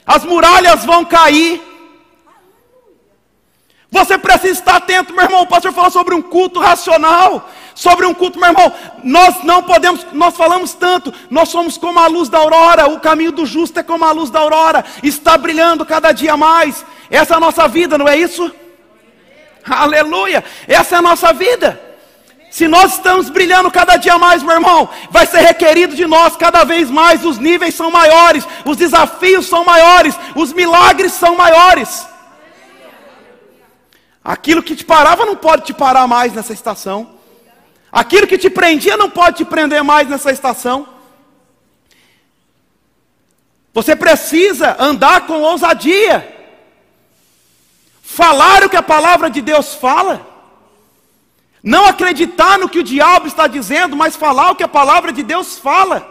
as 0.05 0.25
muralhas 0.25 0.83
vão 0.83 1.05
cair. 1.05 1.61
Você 3.89 4.17
precisa 4.17 4.53
estar 4.53 4.77
atento, 4.77 5.13
meu 5.13 5.23
irmão. 5.23 5.41
O 5.41 5.47
pastor 5.47 5.73
falou 5.73 5.91
sobre 5.91 6.15
um 6.15 6.21
culto 6.21 6.59
racional, 6.59 7.49
sobre 7.75 8.05
um 8.05 8.13
culto, 8.13 8.39
meu 8.39 8.49
irmão. 8.49 8.73
Nós 9.03 9.43
não 9.43 9.63
podemos, 9.63 10.05
nós 10.13 10.35
falamos 10.35 10.73
tanto, 10.73 11.13
nós 11.29 11.49
somos 11.49 11.77
como 11.77 11.99
a 11.99 12.07
luz 12.07 12.29
da 12.29 12.37
aurora, 12.37 12.87
o 12.87 12.99
caminho 12.99 13.33
do 13.33 13.45
justo 13.45 13.79
é 13.79 13.83
como 13.83 14.05
a 14.05 14.11
luz 14.11 14.29
da 14.29 14.39
aurora, 14.39 14.83
está 15.03 15.37
brilhando 15.37 15.85
cada 15.85 16.11
dia 16.13 16.37
mais. 16.37 16.85
Essa 17.09 17.33
é 17.33 17.37
a 17.37 17.41
nossa 17.41 17.67
vida, 17.67 17.97
não 17.97 18.07
é 18.07 18.17
isso? 18.17 18.49
Aleluia! 19.65 20.43
Essa 20.67 20.95
é 20.95 20.97
a 20.99 21.01
nossa 21.01 21.33
vida. 21.33 21.90
Se 22.51 22.67
nós 22.67 22.95
estamos 22.95 23.29
brilhando 23.29 23.71
cada 23.71 23.95
dia 23.95 24.17
mais, 24.17 24.43
meu 24.43 24.51
irmão, 24.51 24.89
vai 25.09 25.25
ser 25.25 25.39
requerido 25.39 25.95
de 25.95 26.05
nós 26.05 26.35
cada 26.35 26.65
vez 26.65 26.89
mais, 26.89 27.23
os 27.23 27.37
níveis 27.37 27.73
são 27.73 27.89
maiores, 27.89 28.45
os 28.65 28.75
desafios 28.75 29.47
são 29.47 29.63
maiores, 29.63 30.13
os 30.35 30.51
milagres 30.51 31.13
são 31.13 31.37
maiores. 31.37 32.05
Aquilo 34.21 34.61
que 34.61 34.75
te 34.75 34.83
parava 34.83 35.25
não 35.25 35.37
pode 35.37 35.63
te 35.63 35.73
parar 35.73 36.05
mais 36.07 36.33
nessa 36.33 36.51
estação. 36.51 37.11
Aquilo 37.89 38.27
que 38.27 38.37
te 38.37 38.49
prendia 38.49 38.97
não 38.97 39.09
pode 39.09 39.37
te 39.37 39.45
prender 39.45 39.81
mais 39.81 40.09
nessa 40.09 40.29
estação. 40.29 40.89
Você 43.73 43.95
precisa 43.95 44.75
andar 44.77 45.25
com 45.25 45.41
ousadia. 45.41 46.37
Falar 48.03 48.65
o 48.65 48.69
que 48.69 48.75
a 48.75 48.83
palavra 48.83 49.29
de 49.29 49.41
Deus 49.41 49.73
fala. 49.73 50.30
Não 51.63 51.85
acreditar 51.85 52.57
no 52.57 52.67
que 52.67 52.79
o 52.79 52.83
diabo 52.83 53.27
está 53.27 53.45
dizendo, 53.45 53.95
mas 53.95 54.15
falar 54.15 54.51
o 54.51 54.55
que 54.55 54.63
a 54.63 54.67
palavra 54.67 55.11
de 55.11 55.21
Deus 55.21 55.59
fala. 55.59 56.09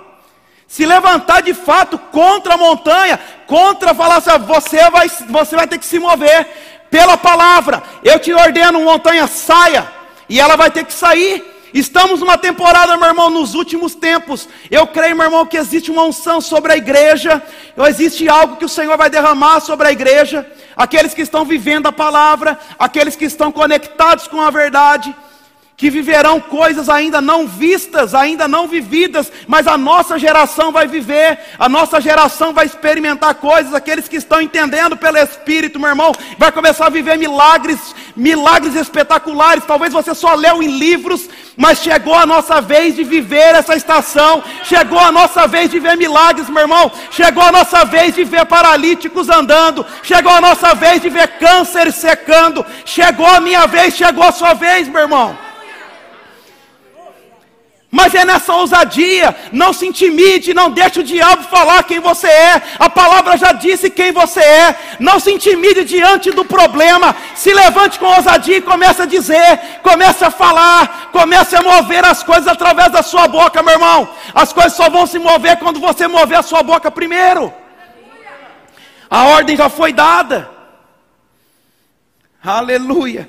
Se 0.68 0.86
levantar 0.86 1.42
de 1.42 1.52
fato 1.52 1.98
contra 1.98 2.54
a 2.54 2.56
montanha, 2.56 3.18
contra 3.48 3.92
falar 3.92 4.18
assim, 4.18 4.30
você 4.46 4.88
vai, 4.88 5.08
você 5.08 5.56
vai 5.56 5.66
ter 5.66 5.78
que 5.78 5.86
se 5.86 5.98
mover 5.98 6.46
pela 6.88 7.16
palavra. 7.16 7.82
Eu 8.04 8.20
te 8.20 8.32
ordeno, 8.32 8.80
montanha, 8.80 9.26
saia, 9.26 9.90
e 10.28 10.38
ela 10.38 10.54
vai 10.54 10.70
ter 10.70 10.84
que 10.84 10.92
sair. 10.92 11.44
Estamos 11.74 12.20
numa 12.20 12.38
temporada, 12.38 12.96
meu 12.96 13.08
irmão, 13.08 13.28
nos 13.30 13.54
últimos 13.54 13.96
tempos. 13.96 14.48
Eu 14.70 14.86
creio, 14.86 15.16
meu 15.16 15.24
irmão, 15.24 15.46
que 15.46 15.56
existe 15.56 15.90
uma 15.90 16.04
unção 16.04 16.40
sobre 16.40 16.72
a 16.72 16.76
igreja. 16.76 17.42
Existe 17.88 18.28
algo 18.28 18.56
que 18.56 18.64
o 18.64 18.68
Senhor 18.68 18.96
vai 18.96 19.10
derramar 19.10 19.58
sobre 19.58 19.88
a 19.88 19.92
igreja. 19.92 20.48
Aqueles 20.76 21.12
que 21.12 21.22
estão 21.22 21.44
vivendo 21.44 21.88
a 21.88 21.92
palavra, 21.92 22.56
aqueles 22.78 23.16
que 23.16 23.24
estão 23.24 23.50
conectados 23.50 24.28
com 24.28 24.40
a 24.40 24.50
verdade 24.50 25.12
que 25.80 25.88
viverão 25.88 26.38
coisas 26.38 26.90
ainda 26.90 27.22
não 27.22 27.46
vistas, 27.46 28.14
ainda 28.14 28.46
não 28.46 28.68
vividas, 28.68 29.32
mas 29.48 29.66
a 29.66 29.78
nossa 29.78 30.18
geração 30.18 30.70
vai 30.70 30.86
viver, 30.86 31.38
a 31.58 31.70
nossa 31.70 31.98
geração 32.02 32.52
vai 32.52 32.66
experimentar 32.66 33.36
coisas, 33.36 33.72
aqueles 33.72 34.06
que 34.06 34.16
estão 34.16 34.42
entendendo 34.42 34.94
pelo 34.94 35.16
Espírito, 35.16 35.80
meu 35.80 35.88
irmão, 35.88 36.12
vai 36.36 36.52
começar 36.52 36.84
a 36.84 36.90
viver 36.90 37.16
milagres 37.16 37.94
milagres 38.14 38.74
espetaculares. 38.74 39.64
Talvez 39.64 39.94
você 39.94 40.14
só 40.14 40.34
leu 40.34 40.62
em 40.62 40.78
livros, 40.78 41.30
mas 41.56 41.78
chegou 41.78 42.14
a 42.14 42.26
nossa 42.26 42.60
vez 42.60 42.94
de 42.94 43.02
viver 43.02 43.54
essa 43.54 43.74
estação. 43.74 44.42
Chegou 44.64 44.98
a 44.98 45.10
nossa 45.10 45.46
vez 45.46 45.70
de 45.70 45.78
ver 45.78 45.96
milagres, 45.96 46.50
meu 46.50 46.60
irmão. 46.60 46.92
Chegou 47.10 47.42
a 47.42 47.50
nossa 47.50 47.86
vez 47.86 48.14
de 48.14 48.24
ver 48.24 48.44
paralíticos 48.44 49.30
andando. 49.30 49.86
Chegou 50.02 50.30
a 50.30 50.42
nossa 50.42 50.74
vez 50.74 51.00
de 51.00 51.08
ver 51.08 51.38
câncer 51.38 51.90
secando. 51.90 52.66
Chegou 52.84 53.26
a 53.26 53.40
minha 53.40 53.66
vez, 53.66 53.94
chegou 53.94 54.24
a 54.24 54.32
sua 54.32 54.52
vez, 54.52 54.86
meu 54.86 55.00
irmão. 55.00 55.49
Mas 57.92 58.14
é 58.14 58.24
nessa 58.24 58.54
ousadia, 58.54 59.34
não 59.50 59.72
se 59.72 59.84
intimide, 59.84 60.54
não 60.54 60.70
deixe 60.70 61.00
o 61.00 61.02
diabo 61.02 61.42
falar 61.42 61.82
quem 61.82 61.98
você 61.98 62.28
é. 62.28 62.62
A 62.78 62.88
palavra 62.88 63.36
já 63.36 63.50
disse 63.50 63.90
quem 63.90 64.12
você 64.12 64.38
é. 64.38 64.76
Não 65.00 65.18
se 65.18 65.32
intimide 65.32 65.84
diante 65.84 66.30
do 66.30 66.44
problema. 66.44 67.16
Se 67.34 67.52
levante 67.52 67.98
com 67.98 68.06
ousadia 68.06 68.58
e 68.58 68.62
comece 68.62 69.02
a 69.02 69.06
dizer, 69.06 69.80
comece 69.82 70.24
a 70.24 70.30
falar, 70.30 71.10
comece 71.10 71.56
a 71.56 71.62
mover 71.62 72.04
as 72.04 72.22
coisas 72.22 72.46
através 72.46 72.92
da 72.92 73.02
sua 73.02 73.26
boca, 73.26 73.60
meu 73.60 73.72
irmão. 73.74 74.08
As 74.32 74.52
coisas 74.52 74.74
só 74.74 74.88
vão 74.88 75.04
se 75.04 75.18
mover 75.18 75.56
quando 75.56 75.80
você 75.80 76.06
mover 76.06 76.38
a 76.38 76.42
sua 76.42 76.62
boca 76.62 76.92
primeiro. 76.92 77.52
A 79.10 79.24
ordem 79.24 79.56
já 79.56 79.68
foi 79.68 79.92
dada. 79.92 80.48
Aleluia. 82.40 83.28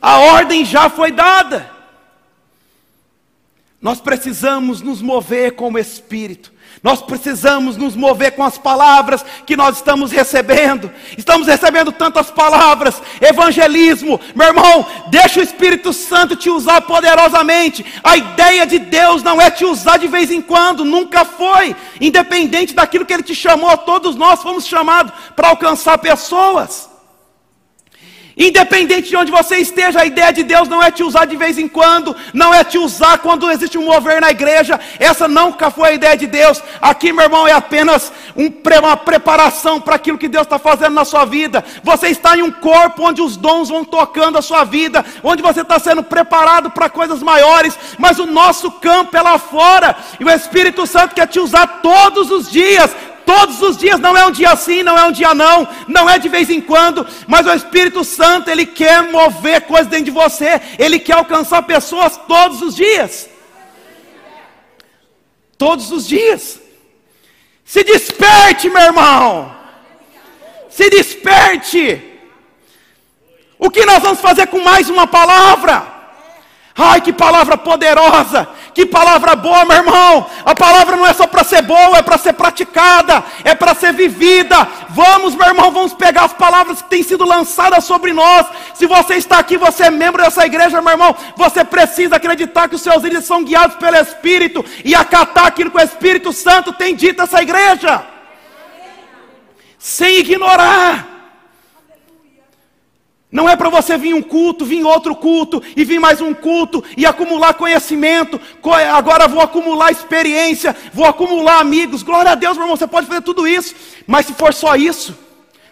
A 0.00 0.20
ordem 0.20 0.64
já 0.64 0.88
foi 0.88 1.12
dada. 1.12 1.73
Nós 3.84 4.00
precisamos 4.00 4.80
nos 4.80 5.02
mover 5.02 5.56
com 5.56 5.70
o 5.70 5.78
Espírito. 5.78 6.50
Nós 6.82 7.02
precisamos 7.02 7.76
nos 7.76 7.94
mover 7.94 8.32
com 8.32 8.42
as 8.42 8.56
palavras 8.56 9.22
que 9.44 9.54
nós 9.54 9.76
estamos 9.76 10.10
recebendo. 10.10 10.90
Estamos 11.18 11.46
recebendo 11.46 11.92
tantas 11.92 12.30
palavras, 12.30 13.02
evangelismo. 13.20 14.18
Meu 14.34 14.46
irmão, 14.46 14.86
deixa 15.08 15.38
o 15.38 15.42
Espírito 15.42 15.92
Santo 15.92 16.34
te 16.34 16.48
usar 16.48 16.80
poderosamente. 16.80 17.84
A 18.02 18.16
ideia 18.16 18.66
de 18.66 18.78
Deus 18.78 19.22
não 19.22 19.38
é 19.38 19.50
te 19.50 19.66
usar 19.66 19.98
de 19.98 20.08
vez 20.08 20.30
em 20.30 20.40
quando, 20.40 20.82
nunca 20.82 21.26
foi. 21.26 21.76
Independente 22.00 22.72
daquilo 22.72 23.04
que 23.04 23.12
Ele 23.12 23.22
te 23.22 23.34
chamou, 23.34 23.76
todos 23.76 24.16
nós 24.16 24.42
fomos 24.42 24.66
chamados 24.66 25.12
para 25.36 25.48
alcançar 25.48 25.98
pessoas. 25.98 26.93
Independente 28.36 29.08
de 29.10 29.16
onde 29.16 29.30
você 29.30 29.58
esteja, 29.58 30.00
a 30.00 30.06
ideia 30.06 30.32
de 30.32 30.42
Deus 30.42 30.68
não 30.68 30.82
é 30.82 30.90
te 30.90 31.04
usar 31.04 31.24
de 31.24 31.36
vez 31.36 31.56
em 31.56 31.68
quando, 31.68 32.16
não 32.32 32.52
é 32.52 32.64
te 32.64 32.76
usar 32.76 33.18
quando 33.18 33.48
existe 33.48 33.78
um 33.78 33.84
mover 33.84 34.20
na 34.20 34.30
igreja, 34.30 34.80
essa 34.98 35.28
nunca 35.28 35.70
foi 35.70 35.90
a 35.90 35.92
ideia 35.92 36.16
de 36.16 36.26
Deus. 36.26 36.60
Aqui, 36.80 37.12
meu 37.12 37.24
irmão, 37.24 37.46
é 37.46 37.52
apenas 37.52 38.12
um, 38.36 38.52
uma 38.78 38.96
preparação 38.96 39.80
para 39.80 39.94
aquilo 39.94 40.18
que 40.18 40.28
Deus 40.28 40.46
está 40.46 40.58
fazendo 40.58 40.94
na 40.94 41.04
sua 41.04 41.24
vida. 41.24 41.64
Você 41.84 42.08
está 42.08 42.36
em 42.36 42.42
um 42.42 42.50
corpo 42.50 43.04
onde 43.04 43.22
os 43.22 43.36
dons 43.36 43.68
vão 43.68 43.84
tocando 43.84 44.36
a 44.36 44.42
sua 44.42 44.64
vida, 44.64 45.04
onde 45.22 45.40
você 45.40 45.60
está 45.60 45.78
sendo 45.78 46.02
preparado 46.02 46.70
para 46.70 46.90
coisas 46.90 47.22
maiores, 47.22 47.78
mas 47.98 48.18
o 48.18 48.26
nosso 48.26 48.68
campo 48.72 49.16
é 49.16 49.22
lá 49.22 49.38
fora, 49.38 49.96
e 50.18 50.24
o 50.24 50.30
Espírito 50.30 50.86
Santo 50.86 51.14
quer 51.14 51.28
te 51.28 51.38
usar 51.38 51.80
todos 51.82 52.32
os 52.32 52.50
dias, 52.50 52.90
todos 53.24 53.60
os 53.62 53.76
dias, 53.76 53.98
não 54.00 54.16
é 54.16 54.26
um 54.26 54.30
dia 54.30 54.54
sim, 54.56 54.82
não 54.82 54.98
é 54.98 55.04
um 55.04 55.12
dia 55.12 55.34
não, 55.34 55.66
não 55.88 56.08
é 56.08 56.18
de 56.18 56.28
vez 56.28 56.50
em 56.50 56.60
quando, 56.60 57.06
mas 57.26 57.46
o 57.46 57.52
Espírito 57.52 58.04
Santo, 58.04 58.50
ele 58.50 58.66
quer 58.66 59.02
mover 59.10 59.62
coisas 59.62 59.86
dentro 59.86 60.06
de 60.06 60.10
você, 60.10 60.60
ele 60.78 60.98
quer 60.98 61.14
alcançar 61.14 61.62
pessoas 61.62 62.16
todos 62.28 62.62
os 62.62 62.74
dias. 62.74 63.28
Todos 65.56 65.90
os 65.92 66.06
dias. 66.06 66.60
Se 67.64 67.82
desperte, 67.82 68.68
meu 68.68 68.82
irmão. 68.82 69.54
Se 70.68 70.90
desperte. 70.90 72.02
O 73.58 73.70
que 73.70 73.86
nós 73.86 74.02
vamos 74.02 74.20
fazer 74.20 74.48
com 74.48 74.60
mais 74.60 74.90
uma 74.90 75.06
palavra? 75.06 75.93
Ai, 76.76 77.00
que 77.00 77.12
palavra 77.12 77.56
poderosa, 77.56 78.48
que 78.74 78.84
palavra 78.84 79.36
boa, 79.36 79.64
meu 79.64 79.76
irmão. 79.76 80.26
A 80.44 80.56
palavra 80.56 80.96
não 80.96 81.06
é 81.06 81.12
só 81.12 81.24
para 81.24 81.44
ser 81.44 81.62
boa, 81.62 81.98
é 81.98 82.02
para 82.02 82.18
ser 82.18 82.32
praticada, 82.32 83.22
é 83.44 83.54
para 83.54 83.76
ser 83.76 83.92
vivida. 83.92 84.66
Vamos, 84.88 85.36
meu 85.36 85.46
irmão, 85.46 85.70
vamos 85.70 85.94
pegar 85.94 86.24
as 86.24 86.32
palavras 86.32 86.82
que 86.82 86.90
têm 86.90 87.04
sido 87.04 87.24
lançadas 87.24 87.84
sobre 87.84 88.12
nós. 88.12 88.48
Se 88.74 88.86
você 88.86 89.14
está 89.14 89.38
aqui, 89.38 89.56
você 89.56 89.84
é 89.84 89.90
membro 89.90 90.20
dessa 90.20 90.44
igreja, 90.44 90.82
meu 90.82 90.90
irmão, 90.90 91.14
você 91.36 91.62
precisa 91.62 92.16
acreditar 92.16 92.68
que 92.68 92.74
os 92.74 92.82
seus 92.82 93.04
líderes 93.04 93.24
são 93.24 93.44
guiados 93.44 93.76
pelo 93.76 93.96
Espírito 93.96 94.64
e 94.84 94.96
acatar 94.96 95.46
aquilo 95.46 95.70
que 95.70 95.78
o 95.78 95.80
Espírito 95.80 96.32
Santo 96.32 96.72
tem 96.72 96.96
dito 96.96 97.20
a 97.20 97.24
essa 97.24 97.40
igreja, 97.40 98.04
sem 99.78 100.18
ignorar. 100.18 101.13
Não 103.34 103.48
é 103.48 103.56
para 103.56 103.68
você 103.68 103.98
vir 103.98 104.14
um 104.14 104.22
culto, 104.22 104.64
vir 104.64 104.84
outro 104.84 105.12
culto, 105.16 105.60
e 105.76 105.84
vir 105.84 105.98
mais 105.98 106.20
um 106.20 106.32
culto, 106.32 106.84
e 106.96 107.04
acumular 107.04 107.52
conhecimento. 107.54 108.40
Agora 108.92 109.26
vou 109.26 109.40
acumular 109.40 109.90
experiência, 109.90 110.74
vou 110.92 111.04
acumular 111.04 111.58
amigos. 111.58 112.04
Glória 112.04 112.30
a 112.30 112.36
Deus, 112.36 112.56
meu 112.56 112.64
irmão, 112.64 112.76
você 112.76 112.86
pode 112.86 113.08
fazer 113.08 113.22
tudo 113.22 113.44
isso. 113.44 113.74
Mas 114.06 114.26
se 114.26 114.34
for 114.34 114.54
só 114.54 114.76
isso, 114.76 115.18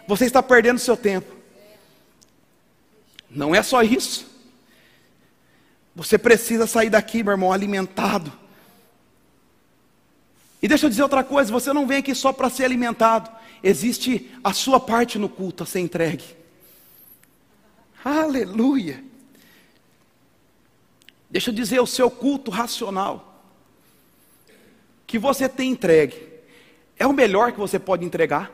você 0.05 0.25
está 0.25 0.43
perdendo 0.43 0.77
seu 0.77 0.97
tempo. 0.97 1.33
Não 3.31 3.55
é 3.55 3.63
só 3.63 3.81
isso. 3.81 4.27
Você 5.95 6.17
precisa 6.17 6.67
sair 6.67 6.89
daqui, 6.89 7.23
meu 7.23 7.31
irmão, 7.31 7.53
alimentado. 7.53 8.29
E 10.61 10.67
deixa 10.67 10.87
eu 10.87 10.89
dizer 10.89 11.03
outra 11.03 11.23
coisa: 11.23 11.49
você 11.49 11.71
não 11.71 11.87
vem 11.87 11.99
aqui 11.99 12.13
só 12.13 12.33
para 12.33 12.49
ser 12.49 12.65
alimentado. 12.65 13.31
Existe 13.63 14.29
a 14.43 14.51
sua 14.51 14.81
parte 14.81 15.17
no 15.17 15.29
culto 15.29 15.63
a 15.63 15.65
ser 15.65 15.79
entregue. 15.79 16.42
Aleluia. 18.03 19.03
Deixa 21.29 21.49
eu 21.49 21.53
dizer, 21.53 21.79
o 21.79 21.87
seu 21.87 22.11
culto 22.11 22.51
racional 22.51 23.41
que 25.07 25.17
você 25.17 25.47
tem 25.47 25.71
entregue 25.71 26.15
é 26.97 27.07
o 27.07 27.13
melhor 27.13 27.51
que 27.51 27.59
você 27.59 27.79
pode 27.79 28.05
entregar? 28.05 28.51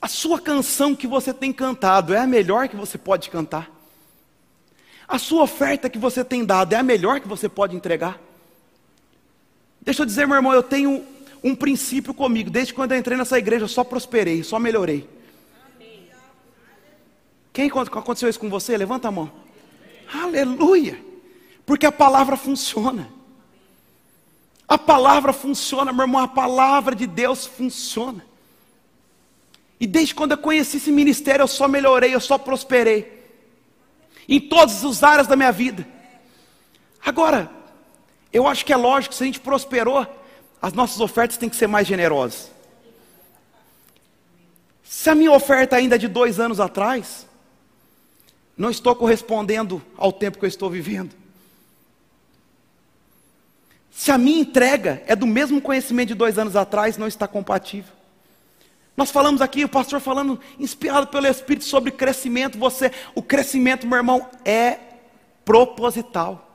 A 0.00 0.06
sua 0.06 0.40
canção 0.40 0.94
que 0.94 1.06
você 1.06 1.34
tem 1.34 1.52
cantado 1.52 2.14
é 2.14 2.18
a 2.18 2.26
melhor 2.26 2.68
que 2.68 2.76
você 2.76 2.96
pode 2.96 3.30
cantar? 3.30 3.68
A 5.08 5.18
sua 5.18 5.42
oferta 5.42 5.88
que 5.88 5.98
você 5.98 6.22
tem 6.22 6.44
dado 6.44 6.74
é 6.74 6.76
a 6.76 6.82
melhor 6.82 7.20
que 7.20 7.26
você 7.26 7.48
pode 7.48 7.74
entregar? 7.74 8.20
Deixa 9.80 10.02
eu 10.02 10.06
dizer, 10.06 10.26
meu 10.26 10.36
irmão, 10.36 10.52
eu 10.52 10.62
tenho 10.62 11.04
um 11.42 11.54
princípio 11.54 12.12
comigo. 12.12 12.50
Desde 12.50 12.74
quando 12.74 12.92
eu 12.92 12.98
entrei 12.98 13.16
nessa 13.16 13.38
igreja, 13.38 13.64
eu 13.64 13.68
só 13.68 13.82
prosperei, 13.82 14.44
só 14.44 14.58
melhorei. 14.58 15.17
Quem 17.58 17.68
aconteceu 17.68 18.28
isso 18.28 18.38
com 18.38 18.48
você? 18.48 18.76
Levanta 18.76 19.08
a 19.08 19.10
mão. 19.10 19.32
Aleluia. 20.14 20.96
Porque 21.66 21.86
a 21.86 21.90
palavra 21.90 22.36
funciona. 22.36 23.10
A 24.68 24.78
palavra 24.78 25.32
funciona, 25.32 25.92
meu 25.92 26.02
irmão, 26.04 26.22
a 26.22 26.28
palavra 26.28 26.94
de 26.94 27.04
Deus 27.04 27.46
funciona. 27.46 28.24
E 29.80 29.88
desde 29.88 30.14
quando 30.14 30.30
eu 30.30 30.38
conheci 30.38 30.76
esse 30.76 30.92
ministério, 30.92 31.42
eu 31.42 31.48
só 31.48 31.66
melhorei, 31.66 32.14
eu 32.14 32.20
só 32.20 32.38
prosperei. 32.38 33.28
Em 34.28 34.38
todas 34.38 34.84
as 34.84 35.02
áreas 35.02 35.26
da 35.26 35.34
minha 35.34 35.50
vida. 35.50 35.84
Agora, 37.04 37.50
eu 38.32 38.46
acho 38.46 38.64
que 38.64 38.72
é 38.72 38.76
lógico, 38.76 39.16
se 39.16 39.24
a 39.24 39.26
gente 39.26 39.40
prosperou, 39.40 40.06
as 40.62 40.72
nossas 40.72 41.00
ofertas 41.00 41.36
têm 41.36 41.48
que 41.48 41.56
ser 41.56 41.66
mais 41.66 41.88
generosas. 41.88 42.52
Se 44.84 45.10
a 45.10 45.14
minha 45.16 45.32
oferta 45.32 45.74
ainda 45.74 45.96
é 45.96 45.98
de 45.98 46.06
dois 46.06 46.38
anos 46.38 46.60
atrás, 46.60 47.26
não 48.58 48.70
estou 48.70 48.94
correspondendo 48.96 49.80
ao 49.96 50.12
tempo 50.12 50.36
que 50.36 50.44
eu 50.44 50.48
estou 50.48 50.68
vivendo. 50.68 51.14
Se 53.90 54.10
a 54.10 54.18
minha 54.18 54.40
entrega 54.40 55.02
é 55.06 55.14
do 55.14 55.26
mesmo 55.26 55.60
conhecimento 55.60 56.08
de 56.08 56.14
dois 56.14 56.38
anos 56.38 56.56
atrás, 56.56 56.96
não 56.98 57.06
está 57.06 57.28
compatível. 57.28 57.92
Nós 58.96 59.12
falamos 59.12 59.40
aqui, 59.40 59.64
o 59.64 59.68
pastor 59.68 60.00
falando, 60.00 60.40
inspirado 60.58 61.06
pelo 61.06 61.28
Espírito, 61.28 61.64
sobre 61.64 61.92
crescimento. 61.92 62.58
Você, 62.58 62.90
o 63.14 63.22
crescimento, 63.22 63.86
meu 63.86 63.96
irmão, 63.96 64.28
é 64.44 64.78
proposital. 65.44 66.48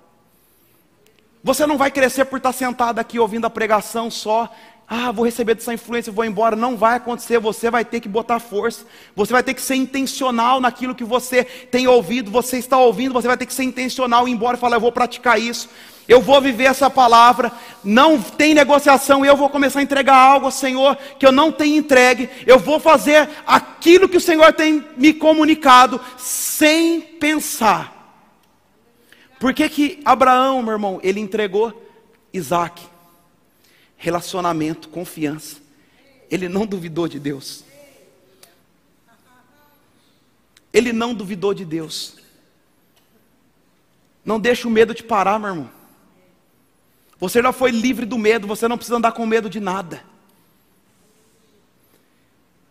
Você 1.41 1.65
não 1.65 1.77
vai 1.77 1.89
crescer 1.89 2.25
por 2.25 2.37
estar 2.37 2.51
sentado 2.51 2.99
aqui 2.99 3.17
ouvindo 3.17 3.45
a 3.45 3.49
pregação 3.49 4.11
só 4.11 4.53
ah, 4.87 5.11
vou 5.11 5.25
receber 5.25 5.55
dessa 5.55 5.73
influência, 5.73 6.11
vou 6.11 6.25
embora. 6.25 6.55
Não 6.55 6.75
vai 6.75 6.97
acontecer, 6.97 7.39
você 7.39 7.71
vai 7.71 7.85
ter 7.85 7.99
que 7.99 8.09
botar 8.09 8.39
força. 8.39 8.85
Você 9.15 9.31
vai 9.31 9.41
ter 9.41 9.53
que 9.53 9.61
ser 9.61 9.75
intencional 9.75 10.59
naquilo 10.59 10.93
que 10.93 11.03
você 11.03 11.43
tem 11.43 11.87
ouvido, 11.87 12.29
você 12.29 12.57
está 12.57 12.77
ouvindo, 12.77 13.13
você 13.13 13.27
vai 13.27 13.37
ter 13.37 13.45
que 13.45 13.53
ser 13.53 13.63
intencional, 13.63 14.27
ir 14.27 14.31
embora 14.31 14.57
e 14.57 14.59
falar, 14.59 14.75
eu 14.75 14.81
vou 14.81 14.91
praticar 14.91 15.39
isso. 15.39 15.69
Eu 16.05 16.21
vou 16.21 16.41
viver 16.41 16.65
essa 16.65 16.89
palavra, 16.89 17.49
não 17.81 18.21
tem 18.21 18.53
negociação, 18.53 19.25
eu 19.25 19.37
vou 19.37 19.49
começar 19.49 19.79
a 19.79 19.83
entregar 19.83 20.17
algo 20.17 20.47
ao 20.47 20.51
Senhor 20.51 20.97
que 21.17 21.25
eu 21.25 21.31
não 21.31 21.49
tenho 21.49 21.77
entregue. 21.77 22.29
Eu 22.45 22.59
vou 22.59 22.77
fazer 22.77 23.29
aquilo 23.47 24.09
que 24.09 24.17
o 24.17 24.21
Senhor 24.21 24.51
tem 24.51 24.83
me 24.97 25.13
comunicado 25.13 25.99
sem 26.17 26.99
pensar. 26.99 27.93
Por 29.39 29.53
que 29.53 29.67
que 29.69 30.01
Abraão, 30.03 30.61
meu 30.61 30.73
irmão, 30.73 30.99
ele 31.01 31.21
entregou 31.21 31.73
Isaac? 32.33 32.92
Relacionamento, 34.03 34.89
confiança. 34.89 35.61
Ele 36.29 36.49
não 36.49 36.65
duvidou 36.65 37.07
de 37.07 37.17
Deus. 37.17 37.63
Ele 40.73 40.91
não 40.91 41.13
duvidou 41.13 41.53
de 41.53 41.63
Deus. 41.63 42.17
Não 44.25 44.41
deixe 44.41 44.67
o 44.67 44.69
medo 44.69 44.93
te 44.93 45.03
parar, 45.03 45.39
meu 45.39 45.49
irmão. 45.49 45.71
Você 47.17 47.41
já 47.41 47.53
foi 47.53 47.71
livre 47.71 48.05
do 48.05 48.17
medo, 48.17 48.45
você 48.45 48.67
não 48.67 48.75
precisa 48.75 48.97
andar 48.97 49.13
com 49.13 49.25
medo 49.25 49.49
de 49.49 49.61
nada. 49.61 50.03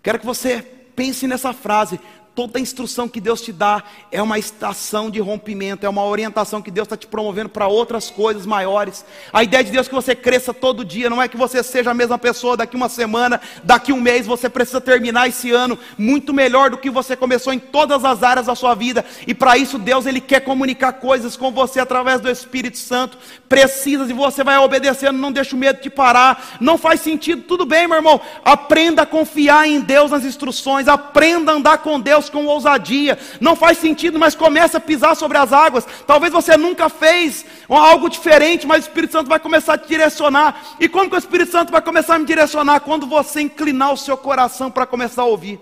Quero 0.03 0.19
que 0.19 0.27
você 0.27 0.61
pense 0.95 1.27
nessa 1.27 1.55
frase: 1.55 1.99
Toda 2.35 2.59
instrução 2.59 3.07
que 3.11 3.21
Deus 3.21 3.43
te 3.43 3.53
dá 3.53 3.83
é 4.11 4.23
uma 4.23 4.39
estação 4.39 5.11
de 5.11 5.21
rompimento, 5.21 5.85
é 5.85 5.89
uma 5.89 6.03
orientação 6.03 6.63
que 6.63 6.71
Deus 6.71 6.87
está 6.87 6.97
te 6.97 7.07
promovendo 7.07 7.51
para 7.51 7.69
outras 7.69 8.11
coisas 8.11 8.47
maiores. 8.47 9.05
A 9.31 9.43
ideia 9.43 9.63
de 9.63 9.71
Deus 9.71 9.87
é 9.87 9.91
que 9.91 9.95
você 9.95 10.15
cresça 10.15 10.55
todo 10.55 10.83
dia, 10.83 11.11
não 11.11 11.21
é 11.21 11.29
que 11.29 11.37
você 11.37 11.63
seja 11.63 11.91
a 11.91 11.95
mesma 11.95 12.17
pessoa 12.17 12.57
daqui 12.57 12.75
uma 12.75 12.89
semana, 12.89 13.39
daqui 13.63 13.93
um 13.93 14.01
mês, 14.01 14.27
você 14.27 14.49
precisa 14.49 14.81
terminar 14.81 15.29
esse 15.29 15.51
ano 15.51 15.79
muito 15.99 16.33
melhor 16.33 16.71
do 16.71 16.79
que 16.79 16.89
você 16.89 17.15
começou 17.15 17.53
em 17.53 17.59
todas 17.59 18.03
as 18.03 18.23
áreas 18.23 18.47
da 18.47 18.55
sua 18.55 18.75
vida. 18.75 19.05
E 19.27 19.35
para 19.35 19.59
isso 19.59 19.79
Deus 19.79 20.07
ele 20.07 20.21
quer 20.21 20.41
comunicar 20.41 20.95
coisas 20.95 21.37
com 21.37 21.53
você 21.53 21.81
através 21.81 22.19
do 22.19 22.31
Espírito 22.31 22.79
Santo. 22.79 23.19
Precisa 23.47 24.09
e 24.09 24.15
você 24.15 24.43
vai 24.43 24.57
obedecendo, 24.57 25.19
não 25.19 25.31
deixa 25.31 25.55
o 25.55 25.59
medo 25.59 25.83
te 25.83 25.91
parar. 25.91 26.57
Não 26.59 26.79
faz 26.79 27.03
sentido, 27.03 27.43
tudo 27.43 27.67
bem, 27.67 27.87
meu 27.87 27.99
irmão. 27.99 28.19
Aprenda 28.43 29.03
a 29.03 29.07
confiar 29.07 29.69
em 29.69 29.81
Deus 29.81 30.13
nas 30.13 30.25
instruções, 30.25 30.89
aprenda 30.89 31.53
a 31.53 31.57
andar 31.57 31.77
com 31.79 32.01
Deus 32.01 32.22
Deus 32.23 32.31
com 32.31 32.47
ousadia. 32.47 33.19
Não 33.41 33.57
faz 33.57 33.79
sentido, 33.79 34.19
mas 34.19 34.35
começa 34.35 34.79
a 34.79 34.81
pisar 34.81 35.15
sobre 35.17 35.39
as 35.39 35.53
águas. 35.53 35.87
Talvez 36.07 36.33
você 36.33 36.57
nunca 36.57 36.89
fez 36.89 37.45
algo 37.69 38.09
diferente, 38.09 38.67
mas 38.67 38.85
o 38.85 38.89
Espírito 38.89 39.13
Santo 39.13 39.29
vai 39.29 39.41
começar 39.41 39.75
a 39.75 39.79
te 39.79 39.89
direcionar. 39.89 40.77
E 40.79 40.89
como 40.89 41.09
que 41.09 41.17
o 41.17 41.19
Espírito 41.19 41.51
Santo 41.51 41.73
vai 41.73 41.83
começar 41.83 42.15
a 42.15 42.19
me 42.19 42.25
direcionar? 42.25 42.81
Quando 42.81 43.07
você 43.07 43.41
inclinar 43.41 43.93
o 43.93 43.97
seu 43.97 44.17
coração 44.17 44.71
para 44.71 44.87
começar 44.87 45.23
a 45.23 45.27
ouvir. 45.27 45.61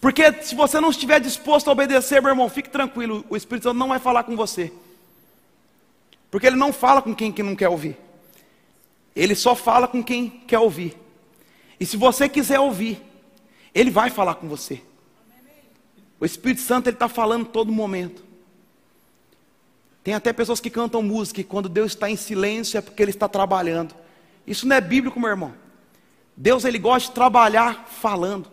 Porque 0.00 0.32
se 0.42 0.54
você 0.54 0.80
não 0.80 0.90
estiver 0.90 1.20
disposto 1.20 1.68
a 1.68 1.72
obedecer, 1.72 2.20
meu 2.20 2.30
irmão, 2.30 2.48
fique 2.48 2.68
tranquilo, 2.68 3.24
o 3.30 3.36
Espírito 3.36 3.64
Santo 3.64 3.78
não 3.78 3.88
vai 3.88 4.00
falar 4.00 4.24
com 4.24 4.34
você. 4.34 4.72
Porque 6.28 6.46
ele 6.46 6.56
não 6.56 6.72
fala 6.72 7.00
com 7.00 7.14
quem 7.14 7.30
que 7.30 7.42
não 7.42 7.54
quer 7.54 7.68
ouvir. 7.68 7.96
Ele 9.14 9.36
só 9.36 9.54
fala 9.54 9.86
com 9.86 10.02
quem 10.02 10.28
quer 10.28 10.58
ouvir. 10.58 10.96
E 11.78 11.86
se 11.86 11.96
você 11.96 12.28
quiser 12.28 12.58
ouvir, 12.58 13.00
ele 13.74 13.90
vai 13.90 14.10
falar 14.10 14.36
com 14.36 14.48
você. 14.48 14.82
O 16.20 16.24
Espírito 16.24 16.60
Santo 16.60 16.88
ele 16.88 16.96
está 16.96 17.08
falando 17.08 17.46
todo 17.46 17.72
momento. 17.72 18.22
Tem 20.04 20.14
até 20.14 20.32
pessoas 20.32 20.60
que 20.60 20.70
cantam 20.70 21.02
música 21.02 21.40
e 21.40 21.44
quando 21.44 21.68
Deus 21.68 21.92
está 21.92 22.10
em 22.10 22.16
silêncio 22.16 22.76
é 22.76 22.80
porque 22.80 23.02
Ele 23.02 23.10
está 23.10 23.28
trabalhando. 23.28 23.94
Isso 24.46 24.66
não 24.66 24.74
é 24.74 24.80
bíblico, 24.80 25.20
meu 25.20 25.30
irmão. 25.30 25.54
Deus 26.36 26.64
ele 26.64 26.78
gosta 26.78 27.08
de 27.08 27.14
trabalhar 27.14 27.86
falando. 27.88 28.50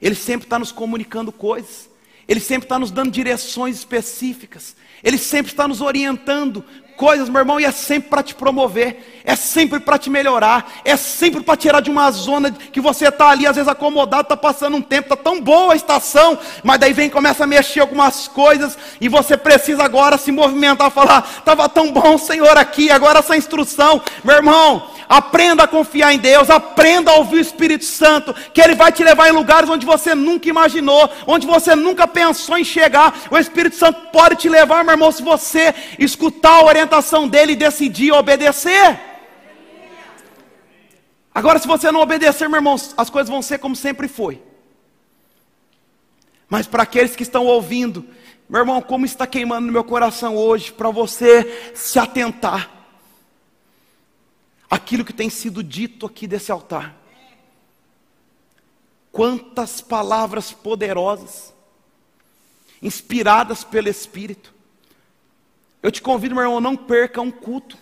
Ele 0.00 0.14
sempre 0.14 0.46
está 0.46 0.58
nos 0.58 0.70
comunicando 0.70 1.32
coisas. 1.32 1.88
Ele 2.28 2.40
sempre 2.40 2.66
está 2.66 2.78
nos 2.78 2.90
dando 2.90 3.10
direções 3.10 3.76
específicas. 3.76 4.76
Ele 5.02 5.18
sempre 5.18 5.52
está 5.52 5.66
nos 5.66 5.80
orientando 5.80 6.64
coisas, 6.96 7.28
meu 7.28 7.40
irmão, 7.40 7.60
e 7.60 7.64
é 7.64 7.70
sempre 7.70 8.08
para 8.08 8.22
te 8.22 8.34
promover, 8.34 9.22
é 9.24 9.36
sempre 9.36 9.80
para 9.80 9.98
te 9.98 10.10
melhorar, 10.10 10.72
é 10.84 10.96
sempre 10.96 11.42
para 11.42 11.56
tirar 11.56 11.80
de 11.80 11.90
uma 11.90 12.10
zona 12.10 12.50
que 12.50 12.80
você 12.80 13.08
está 13.08 13.28
ali, 13.28 13.46
às 13.46 13.56
vezes 13.56 13.68
acomodado, 13.68 14.22
está 14.22 14.36
passando 14.36 14.76
um 14.76 14.82
tempo, 14.82 15.12
está 15.12 15.16
tão 15.16 15.40
boa 15.40 15.72
a 15.72 15.76
estação, 15.76 16.38
mas 16.62 16.78
daí 16.78 16.92
vem 16.92 17.10
começa 17.10 17.44
a 17.44 17.46
mexer 17.46 17.80
algumas 17.80 18.28
coisas, 18.28 18.78
e 19.00 19.08
você 19.08 19.36
precisa 19.36 19.82
agora 19.82 20.16
se 20.18 20.32
movimentar, 20.32 20.90
falar, 20.90 21.28
estava 21.38 21.68
tão 21.68 21.92
bom, 21.92 22.16
Senhor, 22.18 22.56
aqui, 22.56 22.90
agora 22.90 23.18
essa 23.20 23.36
instrução, 23.36 24.00
meu 24.24 24.36
irmão, 24.36 24.90
Aprenda 25.12 25.64
a 25.64 25.68
confiar 25.68 26.14
em 26.14 26.18
Deus, 26.18 26.48
aprenda 26.48 27.10
a 27.10 27.16
ouvir 27.16 27.36
o 27.36 27.40
Espírito 27.40 27.84
Santo, 27.84 28.34
que 28.54 28.62
Ele 28.62 28.74
vai 28.74 28.90
te 28.90 29.04
levar 29.04 29.28
em 29.28 29.32
lugares 29.32 29.68
onde 29.68 29.84
você 29.84 30.14
nunca 30.14 30.48
imaginou, 30.48 31.10
onde 31.26 31.46
você 31.46 31.76
nunca 31.76 32.08
pensou 32.08 32.56
em 32.56 32.64
chegar. 32.64 33.14
O 33.30 33.36
Espírito 33.36 33.76
Santo 33.76 34.08
pode 34.10 34.36
te 34.36 34.48
levar, 34.48 34.82
meu 34.82 34.94
irmão, 34.94 35.12
se 35.12 35.22
você 35.22 35.74
escutar 35.98 36.60
a 36.60 36.64
orientação 36.64 36.81
dele 37.28 37.52
e 37.52 37.56
decidir 37.56 38.12
obedecer. 38.12 39.00
Agora, 41.34 41.58
se 41.58 41.66
você 41.66 41.90
não 41.90 42.00
obedecer, 42.00 42.48
meu 42.48 42.58
irmão, 42.58 42.76
as 42.96 43.08
coisas 43.08 43.30
vão 43.30 43.40
ser 43.40 43.58
como 43.58 43.74
sempre 43.74 44.06
foi. 44.06 44.42
Mas 46.48 46.66
para 46.66 46.82
aqueles 46.82 47.16
que 47.16 47.22
estão 47.22 47.46
ouvindo, 47.46 48.06
meu 48.48 48.60
irmão, 48.60 48.82
como 48.82 49.06
está 49.06 49.26
queimando 49.26 49.66
no 49.66 49.72
meu 49.72 49.82
coração 49.82 50.36
hoje, 50.36 50.72
para 50.72 50.90
você 50.90 51.72
se 51.74 51.98
atentar 51.98 52.70
aquilo 54.70 55.04
que 55.04 55.12
tem 55.12 55.30
sido 55.30 55.62
dito 55.62 56.06
aqui 56.06 56.26
desse 56.26 56.52
altar. 56.52 56.94
Quantas 59.10 59.80
palavras 59.80 60.52
poderosas, 60.52 61.52
inspiradas 62.82 63.64
pelo 63.64 63.88
Espírito. 63.88 64.51
Eu 65.82 65.90
te 65.90 66.00
convido, 66.00 66.34
meu 66.34 66.44
irmão, 66.44 66.60
não 66.60 66.76
perca 66.76 67.20
um 67.20 67.30
culto. 67.30 67.76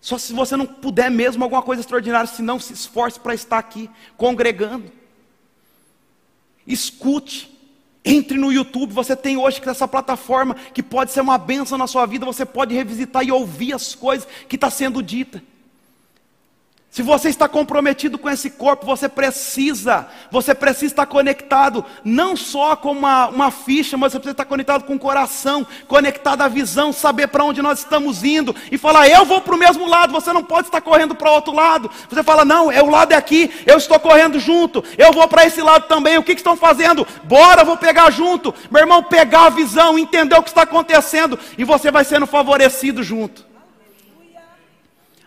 Só 0.00 0.18
se 0.18 0.32
você 0.32 0.56
não 0.56 0.66
puder 0.66 1.10
mesmo 1.10 1.44
alguma 1.44 1.62
coisa 1.62 1.80
extraordinária, 1.80 2.26
se 2.26 2.42
não 2.42 2.58
se 2.58 2.72
esforce 2.72 3.18
para 3.18 3.34
estar 3.34 3.58
aqui 3.58 3.88
congregando. 4.16 4.90
Escute. 6.66 7.54
Entre 8.08 8.38
no 8.38 8.52
YouTube, 8.52 8.92
você 8.92 9.16
tem 9.16 9.36
hoje 9.36 9.60
essa 9.66 9.88
plataforma 9.88 10.54
que 10.54 10.80
pode 10.80 11.10
ser 11.10 11.20
uma 11.20 11.36
benção 11.36 11.76
na 11.76 11.88
sua 11.88 12.06
vida, 12.06 12.24
você 12.24 12.46
pode 12.46 12.72
revisitar 12.72 13.24
e 13.24 13.32
ouvir 13.32 13.72
as 13.72 13.96
coisas 13.96 14.28
que 14.48 14.54
está 14.54 14.70
sendo 14.70 15.02
dita. 15.02 15.42
Se 16.96 17.02
você 17.02 17.28
está 17.28 17.46
comprometido 17.46 18.16
com 18.16 18.30
esse 18.30 18.48
corpo, 18.48 18.86
você 18.86 19.06
precisa, 19.06 20.08
você 20.30 20.54
precisa 20.54 20.86
estar 20.86 21.04
conectado, 21.04 21.84
não 22.02 22.34
só 22.34 22.74
com 22.74 22.90
uma, 22.90 23.28
uma 23.28 23.50
ficha, 23.50 23.98
mas 23.98 24.12
você 24.12 24.18
precisa 24.18 24.32
estar 24.32 24.46
conectado 24.46 24.84
com 24.84 24.94
o 24.94 24.98
coração, 24.98 25.66
conectado 25.86 26.40
à 26.40 26.48
visão, 26.48 26.94
saber 26.94 27.26
para 27.26 27.44
onde 27.44 27.60
nós 27.60 27.80
estamos 27.80 28.24
indo 28.24 28.56
e 28.72 28.78
falar, 28.78 29.10
eu 29.10 29.26
vou 29.26 29.42
para 29.42 29.54
o 29.54 29.58
mesmo 29.58 29.86
lado, 29.86 30.10
você 30.10 30.32
não 30.32 30.42
pode 30.42 30.68
estar 30.68 30.80
correndo 30.80 31.14
para 31.14 31.30
o 31.30 31.34
outro 31.34 31.52
lado. 31.52 31.90
Você 32.08 32.22
fala, 32.22 32.46
não, 32.46 32.72
é 32.72 32.82
o 32.82 32.88
lado 32.88 33.12
é 33.12 33.14
aqui, 33.14 33.52
eu 33.66 33.76
estou 33.76 34.00
correndo 34.00 34.40
junto, 34.40 34.82
eu 34.96 35.12
vou 35.12 35.28
para 35.28 35.44
esse 35.44 35.60
lado 35.60 35.86
também, 35.88 36.16
o 36.16 36.22
que, 36.22 36.34
que 36.34 36.40
estão 36.40 36.56
fazendo? 36.56 37.06
Bora, 37.24 37.62
vou 37.62 37.76
pegar 37.76 38.10
junto. 38.10 38.54
Meu 38.70 38.80
irmão, 38.80 39.02
pegar 39.02 39.48
a 39.48 39.50
visão, 39.50 39.98
entender 39.98 40.34
o 40.34 40.42
que 40.42 40.48
está 40.48 40.62
acontecendo, 40.62 41.38
e 41.58 41.62
você 41.62 41.90
vai 41.90 42.06
sendo 42.06 42.26
favorecido 42.26 43.02
junto. 43.02 43.44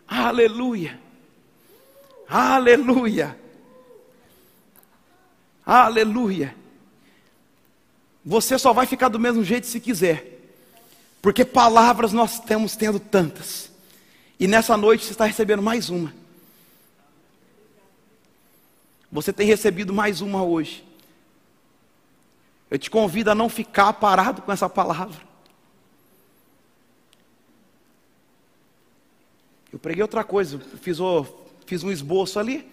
Aleluia. 0.08 0.28
Aleluia. 0.28 1.09
Aleluia. 2.30 3.36
Aleluia. 5.66 6.56
Você 8.24 8.60
só 8.60 8.72
vai 8.72 8.86
ficar 8.86 9.10
do 9.10 9.20
mesmo 9.20 9.44
jeito 9.44 9.66
se 9.66 9.80
quiser. 9.80 10.40
Porque 11.22 11.44
palavras 11.44 12.14
nós 12.14 12.34
estamos 12.34 12.76
tendo 12.76 13.00
tantas. 13.00 13.72
E 14.40 14.48
nessa 14.48 14.78
noite 14.78 15.06
você 15.06 15.12
está 15.12 15.26
recebendo 15.26 15.64
mais 15.64 15.90
uma. 15.90 16.14
Você 19.12 19.34
tem 19.34 19.48
recebido 19.48 19.92
mais 19.92 20.22
uma 20.22 20.44
hoje. 20.44 20.86
Eu 22.70 22.78
te 22.78 22.92
convido 22.92 23.32
a 23.32 23.36
não 23.36 23.50
ficar 23.50 23.92
parado 23.94 24.44
com 24.44 24.52
essa 24.52 24.70
palavra. 24.70 25.28
Eu 29.74 29.80
preguei 29.80 30.04
outra 30.04 30.24
coisa, 30.24 30.60
fiz 30.82 31.00
o 31.00 31.06
Fiz 31.70 31.84
um 31.84 31.92
esboço 31.92 32.40
ali. 32.40 32.68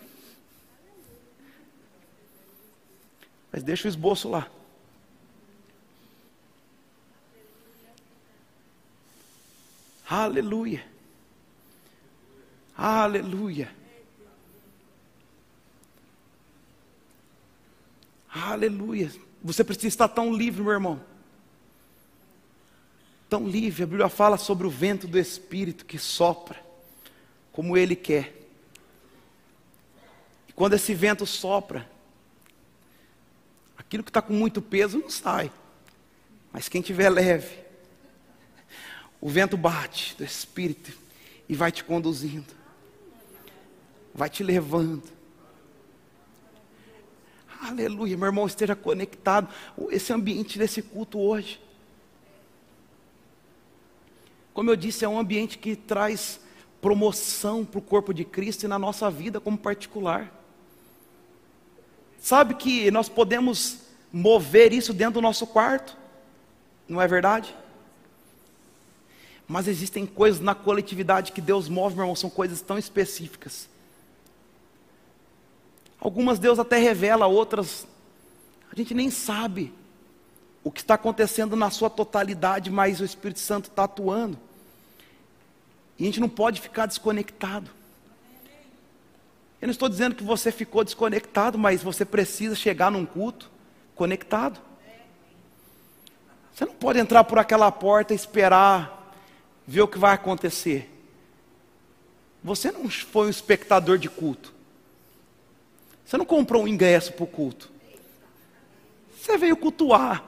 Mas 3.52 3.62
deixa 3.62 3.86
o 3.86 3.90
esboço 3.90 4.26
lá. 4.26 4.50
Aleluia. 10.08 10.82
Aleluia. 12.74 13.70
Aleluia. 18.30 19.12
Você 19.42 19.62
precisa 19.62 19.88
estar 19.88 20.08
tão 20.08 20.32
livre, 20.32 20.62
meu 20.62 20.72
irmão. 20.72 21.04
Tão 23.28 23.46
livre. 23.46 23.82
A 23.82 23.86
Bíblia 23.86 24.08
fala 24.08 24.38
sobre 24.38 24.66
o 24.66 24.70
vento 24.70 25.06
do 25.06 25.18
Espírito 25.18 25.84
que 25.84 25.98
sopra, 25.98 26.58
como 27.52 27.76
Ele 27.76 27.94
quer. 27.94 28.35
Quando 30.56 30.72
esse 30.72 30.94
vento 30.94 31.26
sopra, 31.26 31.86
aquilo 33.76 34.02
que 34.02 34.08
está 34.08 34.22
com 34.22 34.32
muito 34.32 34.62
peso 34.62 34.98
não 34.98 35.10
sai. 35.10 35.52
Mas 36.50 36.66
quem 36.66 36.80
tiver 36.80 37.10
leve, 37.10 37.58
o 39.20 39.28
vento 39.28 39.54
bate 39.58 40.16
do 40.16 40.24
Espírito 40.24 40.96
e 41.46 41.54
vai 41.54 41.70
te 41.70 41.84
conduzindo, 41.84 42.54
vai 44.14 44.30
te 44.30 44.42
levando. 44.42 45.04
Aleluia, 47.60 48.16
meu 48.16 48.26
irmão, 48.26 48.46
esteja 48.46 48.74
conectado. 48.74 49.52
Esse 49.90 50.10
ambiente 50.10 50.58
desse 50.58 50.80
culto 50.80 51.18
hoje. 51.18 51.60
Como 54.54 54.70
eu 54.70 54.76
disse, 54.76 55.04
é 55.04 55.08
um 55.08 55.18
ambiente 55.18 55.58
que 55.58 55.76
traz 55.76 56.40
promoção 56.80 57.62
para 57.62 57.78
o 57.78 57.82
corpo 57.82 58.14
de 58.14 58.24
Cristo 58.24 58.64
e 58.64 58.68
na 58.68 58.78
nossa 58.78 59.10
vida 59.10 59.38
como 59.38 59.58
particular. 59.58 60.35
Sabe 62.20 62.54
que 62.54 62.90
nós 62.90 63.08
podemos 63.08 63.78
mover 64.12 64.72
isso 64.72 64.92
dentro 64.92 65.14
do 65.14 65.22
nosso 65.22 65.46
quarto, 65.46 65.96
não 66.88 67.00
é 67.00 67.06
verdade? 67.06 67.54
Mas 69.46 69.68
existem 69.68 70.06
coisas 70.06 70.40
na 70.40 70.54
coletividade 70.54 71.32
que 71.32 71.40
Deus 71.40 71.68
move, 71.68 71.94
meu 71.94 72.04
irmão, 72.04 72.16
são 72.16 72.30
coisas 72.30 72.60
tão 72.60 72.78
específicas. 72.78 73.68
Algumas 76.00 76.38
Deus 76.38 76.58
até 76.58 76.78
revela, 76.78 77.26
outras 77.26 77.86
a 78.76 78.78
gente 78.78 78.92
nem 78.92 79.10
sabe 79.10 79.72
o 80.62 80.70
que 80.70 80.80
está 80.80 80.94
acontecendo 80.94 81.56
na 81.56 81.70
sua 81.70 81.88
totalidade, 81.88 82.70
mas 82.70 83.00
o 83.00 83.04
Espírito 83.06 83.40
Santo 83.40 83.70
está 83.70 83.84
atuando. 83.84 84.38
E 85.98 86.02
a 86.02 86.06
gente 86.06 86.20
não 86.20 86.28
pode 86.28 86.60
ficar 86.60 86.84
desconectado. 86.84 87.70
Eu 89.60 89.66
não 89.66 89.72
estou 89.72 89.88
dizendo 89.88 90.14
que 90.14 90.22
você 90.22 90.52
ficou 90.52 90.84
desconectado, 90.84 91.58
mas 91.58 91.82
você 91.82 92.04
precisa 92.04 92.54
chegar 92.54 92.90
num 92.90 93.06
culto 93.06 93.50
conectado. 93.94 94.60
Você 96.52 96.64
não 96.64 96.74
pode 96.74 96.98
entrar 96.98 97.24
por 97.24 97.38
aquela 97.38 97.70
porta 97.72 98.12
e 98.12 98.16
esperar 98.16 99.12
ver 99.66 99.82
o 99.82 99.88
que 99.88 99.98
vai 99.98 100.14
acontecer. 100.14 100.90
Você 102.42 102.70
não 102.70 102.88
foi 102.88 103.26
um 103.26 103.30
espectador 103.30 103.98
de 103.98 104.08
culto. 104.08 104.54
Você 106.04 106.16
não 106.16 106.24
comprou 106.24 106.62
um 106.62 106.68
ingresso 106.68 107.12
para 107.12 107.24
o 107.24 107.26
culto. 107.26 107.70
Você 109.18 109.36
veio 109.36 109.56
cultuar. 109.56 110.22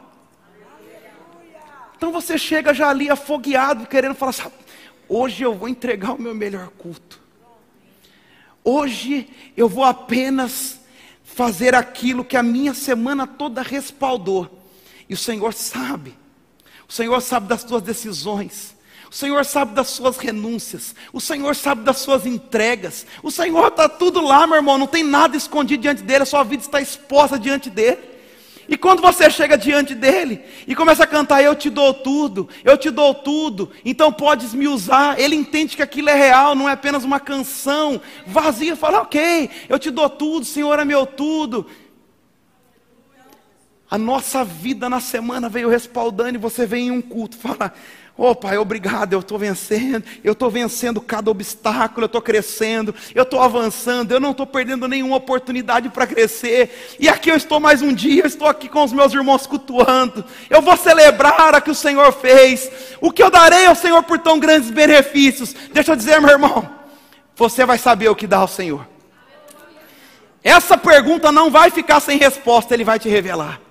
Então 1.97 2.13
você 2.13 2.37
chega 2.37 2.75
já 2.75 2.89
ali 2.89 3.09
afogueado, 3.11 3.87
querendo 3.87 4.15
falar 4.15 4.35
hoje 5.09 5.43
eu 5.43 5.55
vou 5.55 5.69
entregar 5.69 6.13
o 6.13 6.21
meu 6.21 6.35
melhor 6.35 6.69
culto. 6.71 7.21
Hoje 8.65 9.29
eu 9.57 9.69
vou 9.69 9.85
apenas 9.85 10.81
fazer 11.23 11.75
aquilo 11.75 12.25
que 12.25 12.37
a 12.37 12.43
minha 12.43 12.75
semana 12.75 13.27
toda 13.27 13.63
respaldou. 13.63 14.59
E 15.09 15.15
o 15.15 15.17
Senhor 15.17 15.55
sabe. 15.55 16.17
O 16.89 16.93
Senhor 16.93 17.21
sabe 17.21 17.47
das 17.47 17.65
tuas 17.65 17.83
decisões. 17.83 18.77
O 19.11 19.15
Senhor 19.15 19.45
sabe 19.45 19.75
das 19.75 19.89
suas 19.89 20.19
renúncias. 20.19 20.95
O 21.13 21.21
Senhor 21.21 21.57
sabe 21.57 21.83
das 21.83 21.99
suas 21.99 22.27
entregas. 22.27 23.07
O 23.23 23.31
Senhor 23.31 23.69
está 23.69 23.89
tudo 23.89 24.21
lá, 24.21 24.47
meu 24.47 24.57
irmão. 24.57 24.77
Não 24.77 24.87
tem 24.87 25.03
nada 25.03 25.37
escondido 25.37 25.83
diante 25.83 26.03
dele. 26.03 26.25
A 26.25 26.27
sua 26.27 26.43
vida 26.43 26.63
está 26.63 26.81
exposta 26.81 27.39
diante 27.39 27.71
dele. 27.71 27.99
E 28.69 28.77
quando 28.77 29.01
você 29.01 29.31
chega 29.31 29.57
diante 29.57 29.95
dele 29.95 30.43
e 30.67 30.75
começa 30.75 31.05
a 31.05 31.07
cantar, 31.07 31.43
eu 31.43 31.55
te 31.55 31.71
dou 31.71 31.95
tudo, 31.95 32.47
eu 32.63 32.77
te 32.77 32.91
dou 32.91 33.15
tudo, 33.15 33.71
então 33.83 34.13
podes 34.13 34.53
me 34.53 34.69
usar. 34.69 35.19
Ele 35.19 35.35
entende 35.35 35.75
que 35.75 35.83
aquilo 35.83 36.11
é 36.11 36.15
real, 36.15 36.55
não 36.55 36.69
é 36.69 36.73
apenas 36.73 37.03
uma 37.03 37.19
canção 37.19 37.99
vazia. 38.27 38.77
Fala, 38.77 39.01
ok, 39.01 39.49
eu 39.71 39.79
te 39.79 39.91
dou 39.91 40.11
tudo, 40.11 40.45
Senhor 40.45 40.79
é 40.79 40.85
meu 40.85 41.07
tudo. 41.07 41.67
A 43.91 43.97
nossa 43.97 44.45
vida 44.45 44.89
na 44.89 45.01
semana 45.01 45.49
veio 45.49 45.69
respaldando 45.69 46.35
e 46.35 46.39
você 46.39 46.67
vem 46.67 46.89
em 46.89 46.91
um 46.91 47.01
culto, 47.01 47.37
fala, 47.39 47.73
Oh 48.21 48.35
Pai, 48.35 48.59
obrigado, 48.59 49.13
eu 49.13 49.21
estou 49.21 49.39
vencendo, 49.39 50.05
eu 50.25 50.33
estou 50.33 50.51
vencendo 50.51 51.01
cada 51.01 51.31
obstáculo, 51.31 52.03
eu 52.03 52.07
estou 52.07 52.21
crescendo, 52.21 52.93
eu 53.15 53.23
estou 53.23 53.41
avançando, 53.41 54.11
eu 54.11 54.19
não 54.19 54.33
estou 54.33 54.45
perdendo 54.45 54.89
nenhuma 54.89 55.15
oportunidade 55.15 55.89
para 55.89 56.05
crescer. 56.05 56.97
E 56.99 57.09
aqui 57.09 57.31
eu 57.31 57.37
estou 57.37 57.61
mais 57.61 57.81
um 57.81 57.95
dia, 57.95 58.25
eu 58.25 58.27
estou 58.27 58.49
aqui 58.49 58.69
com 58.69 58.83
os 58.83 58.93
meus 58.93 59.15
irmãos 59.15 59.47
cultuando. 59.47 60.25
Eu 60.51 60.61
vou 60.61 60.77
celebrar 60.77 61.55
o 61.55 61.63
que 61.63 61.71
o 61.71 61.75
Senhor 61.77 62.11
fez. 62.13 62.69
O 63.01 63.13
que 63.13 63.23
eu 63.23 63.31
darei 63.31 63.67
ao 63.67 63.77
Senhor 63.77 64.03
por 64.03 64.19
tão 64.19 64.41
grandes 64.41 64.69
benefícios? 64.69 65.55
Deixa 65.73 65.93
eu 65.93 65.97
dizer, 65.97 66.21
meu 66.21 66.31
irmão, 66.31 66.69
você 67.37 67.65
vai 67.65 67.79
saber 67.79 68.09
o 68.09 68.17
que 68.17 68.27
dá 68.27 68.39
ao 68.39 68.49
Senhor. 68.49 68.85
Essa 70.43 70.77
pergunta 70.77 71.31
não 71.31 71.53
vai 71.53 71.71
ficar 71.71 72.01
sem 72.01 72.19
resposta, 72.19 72.75
Ele 72.75 72.83
vai 72.83 72.99
te 72.99 73.09
revelar. 73.09 73.68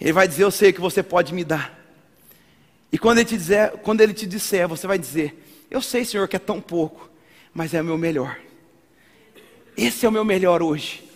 Ele 0.00 0.12
vai 0.12 0.26
dizer: 0.26 0.42
Eu 0.42 0.50
sei 0.50 0.70
o 0.70 0.74
que 0.74 0.80
você 0.80 1.02
pode 1.02 1.32
me 1.32 1.44
dar. 1.44 1.78
E 2.90 2.98
quando 2.98 3.18
ele 3.18 3.24
te 3.24 3.36
disser, 3.36 3.70
quando 3.78 4.00
ele 4.00 4.12
te 4.12 4.26
disser, 4.26 4.66
você 4.66 4.86
vai 4.86 4.98
dizer: 4.98 5.64
Eu 5.70 5.80
sei, 5.80 6.04
Senhor, 6.04 6.26
que 6.26 6.36
é 6.36 6.40
tão 6.40 6.60
pouco, 6.60 7.08
mas 7.54 7.72
é 7.72 7.80
o 7.80 7.84
meu 7.84 7.96
melhor. 7.96 8.36
Esse 9.76 10.04
é 10.04 10.08
o 10.08 10.12
meu 10.12 10.24
melhor 10.24 10.62
hoje. 10.62 11.08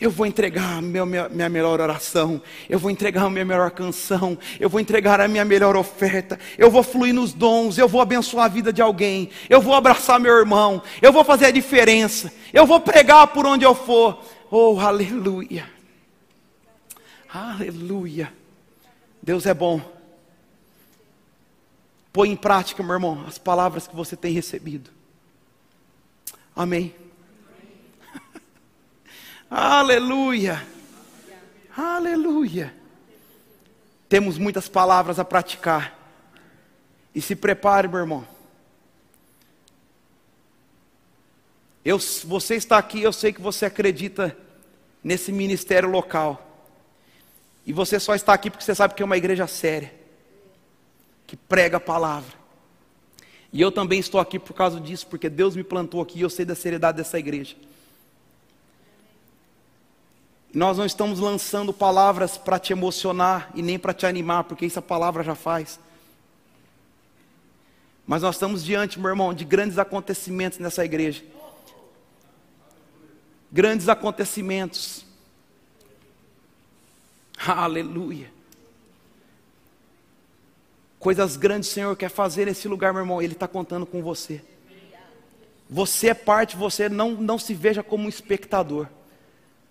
Eu 0.00 0.12
vou 0.12 0.24
entregar 0.24 0.78
a 0.78 0.80
minha, 0.80 1.04
minha 1.04 1.48
melhor 1.48 1.80
oração, 1.80 2.40
eu 2.68 2.78
vou 2.78 2.88
entregar 2.88 3.24
a 3.24 3.30
minha 3.30 3.44
melhor 3.44 3.72
canção, 3.72 4.38
eu 4.60 4.70
vou 4.70 4.78
entregar 4.80 5.20
a 5.20 5.26
minha 5.26 5.44
melhor 5.44 5.76
oferta, 5.76 6.38
eu 6.56 6.70
vou 6.70 6.84
fluir 6.84 7.12
nos 7.12 7.32
dons, 7.32 7.78
eu 7.78 7.88
vou 7.88 8.00
abençoar 8.00 8.44
a 8.44 8.48
vida 8.48 8.72
de 8.72 8.80
alguém, 8.80 9.28
eu 9.50 9.60
vou 9.60 9.74
abraçar 9.74 10.20
meu 10.20 10.38
irmão, 10.38 10.80
eu 11.02 11.12
vou 11.12 11.24
fazer 11.24 11.46
a 11.46 11.50
diferença, 11.50 12.32
eu 12.52 12.64
vou 12.64 12.78
pregar 12.78 13.26
por 13.26 13.44
onde 13.44 13.64
eu 13.64 13.74
for. 13.74 14.22
Oh, 14.48 14.78
aleluia! 14.78 15.77
Aleluia! 17.32 18.32
Deus 19.22 19.46
é 19.46 19.52
bom. 19.52 19.80
Põe 22.12 22.30
em 22.30 22.36
prática, 22.36 22.82
meu 22.82 22.94
irmão, 22.94 23.24
as 23.26 23.38
palavras 23.38 23.86
que 23.86 23.94
você 23.94 24.16
tem 24.16 24.32
recebido. 24.32 24.90
Amém. 26.56 26.94
Aleluia. 29.50 30.66
Aleluia. 31.76 32.74
Temos 34.08 34.38
muitas 34.38 34.68
palavras 34.68 35.18
a 35.18 35.24
praticar. 35.24 35.96
E 37.14 37.20
se 37.20 37.36
prepare, 37.36 37.86
meu 37.86 38.00
irmão. 38.00 38.26
Eu, 41.84 41.98
você 42.24 42.56
está 42.56 42.78
aqui, 42.78 43.02
eu 43.02 43.12
sei 43.12 43.32
que 43.32 43.40
você 43.40 43.66
acredita 43.66 44.36
nesse 45.04 45.30
ministério 45.30 45.88
local. 45.88 46.47
E 47.68 47.72
você 47.74 48.00
só 48.00 48.14
está 48.14 48.32
aqui 48.32 48.50
porque 48.50 48.64
você 48.64 48.74
sabe 48.74 48.94
que 48.94 49.02
é 49.02 49.04
uma 49.04 49.18
igreja 49.18 49.46
séria 49.46 49.92
que 51.26 51.36
prega 51.36 51.76
a 51.76 51.80
palavra. 51.80 52.32
E 53.52 53.60
eu 53.60 53.70
também 53.70 54.00
estou 54.00 54.18
aqui 54.18 54.38
por 54.38 54.54
causa 54.54 54.80
disso, 54.80 55.06
porque 55.06 55.28
Deus 55.28 55.54
me 55.54 55.62
plantou 55.62 56.00
aqui 56.00 56.18
e 56.18 56.22
eu 56.22 56.30
sei 56.30 56.46
da 56.46 56.54
seriedade 56.54 56.96
dessa 56.96 57.18
igreja. 57.18 57.56
Nós 60.54 60.78
não 60.78 60.86
estamos 60.86 61.20
lançando 61.20 61.70
palavras 61.70 62.38
para 62.38 62.58
te 62.58 62.72
emocionar 62.72 63.50
e 63.54 63.60
nem 63.60 63.78
para 63.78 63.92
te 63.92 64.06
animar, 64.06 64.44
porque 64.44 64.64
isso 64.64 64.78
a 64.78 64.82
palavra 64.82 65.22
já 65.22 65.34
faz. 65.34 65.78
Mas 68.06 68.22
nós 68.22 68.36
estamos 68.36 68.64
diante, 68.64 68.98
meu 68.98 69.10
irmão, 69.10 69.34
de 69.34 69.44
grandes 69.44 69.76
acontecimentos 69.76 70.58
nessa 70.58 70.86
igreja. 70.86 71.22
Grandes 73.52 73.90
acontecimentos. 73.90 75.06
Aleluia. 77.52 78.30
Coisas 80.98 81.36
grandes 81.36 81.70
o 81.70 81.72
Senhor 81.72 81.96
quer 81.96 82.10
fazer 82.10 82.46
nesse 82.46 82.66
lugar, 82.66 82.92
meu 82.92 83.02
irmão. 83.02 83.22
Ele 83.22 83.32
está 83.32 83.46
contando 83.46 83.86
com 83.86 84.02
você. 84.02 84.42
Você 85.70 86.08
é 86.08 86.14
parte, 86.14 86.56
você 86.56 86.88
não, 86.88 87.12
não 87.12 87.38
se 87.38 87.54
veja 87.54 87.82
como 87.82 88.04
um 88.04 88.08
espectador. 88.08 88.86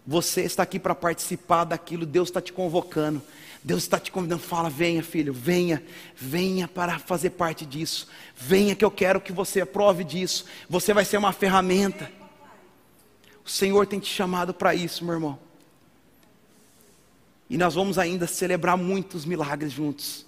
Você 0.06 0.44
está 0.44 0.64
aqui 0.64 0.80
para 0.80 0.96
participar 0.96 1.66
daquilo, 1.66 2.06
Deus 2.06 2.30
está 2.30 2.42
te 2.42 2.54
convocando. 2.54 3.22
Deus 3.64 3.84
está 3.84 4.00
te 4.00 4.12
convidando, 4.12 4.42
fala, 4.42 4.70
venha 4.70 5.04
filho, 5.04 5.34
venha, 5.34 5.84
venha 6.16 6.68
para 6.68 7.00
fazer 7.00 7.32
parte 7.32 7.66
disso. 7.66 8.08
Venha 8.36 8.76
que 8.76 8.86
eu 8.86 8.92
quero 8.92 9.20
que 9.20 9.34
você 9.34 9.60
aprove 9.60 10.06
disso. 10.06 10.46
Você 10.70 10.94
vai 10.94 11.04
ser 11.04 11.18
uma 11.18 11.34
ferramenta. 11.34 12.10
O 13.44 13.50
Senhor 13.50 13.86
tem 13.86 14.00
te 14.00 14.10
chamado 14.10 14.54
para 14.54 14.74
isso, 14.74 15.04
meu 15.04 15.16
irmão. 15.16 15.47
E 17.50 17.58
nós 17.58 17.76
vamos 17.76 17.98
ainda 17.98 18.28
celebrar 18.28 18.78
muitos 18.78 19.26
milagres 19.26 19.72
juntos. 19.72 20.26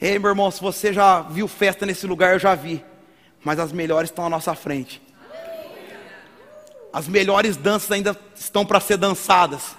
Ei, 0.00 0.18
meu 0.18 0.30
irmão, 0.30 0.50
se 0.50 0.60
você 0.60 0.92
já 0.92 1.22
viu 1.22 1.46
festa 1.46 1.86
nesse 1.86 2.06
lugar, 2.06 2.32
eu 2.32 2.38
já 2.38 2.54
vi. 2.54 2.84
Mas 3.44 3.58
as 3.58 3.70
melhores 3.70 4.10
estão 4.10 4.26
à 4.26 4.28
nossa 4.28 4.54
frente. 4.54 5.00
As 6.92 7.08
melhores 7.08 7.56
danças 7.56 7.90
ainda 7.90 8.18
estão 8.34 8.66
para 8.66 8.80
ser 8.80 8.96
dançadas. 8.96 9.76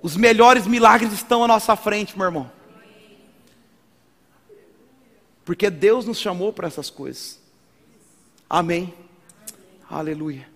Os 0.00 0.16
melhores 0.16 0.66
milagres 0.66 1.12
estão 1.12 1.42
à 1.42 1.48
nossa 1.48 1.74
frente, 1.74 2.16
meu 2.16 2.26
irmão. 2.26 2.50
Porque 5.44 5.68
Deus 5.68 6.06
nos 6.06 6.18
chamou 6.18 6.52
para 6.52 6.68
essas 6.68 6.88
coisas. 6.88 7.40
Amém. 8.48 8.94
Aleluia. 9.90 10.55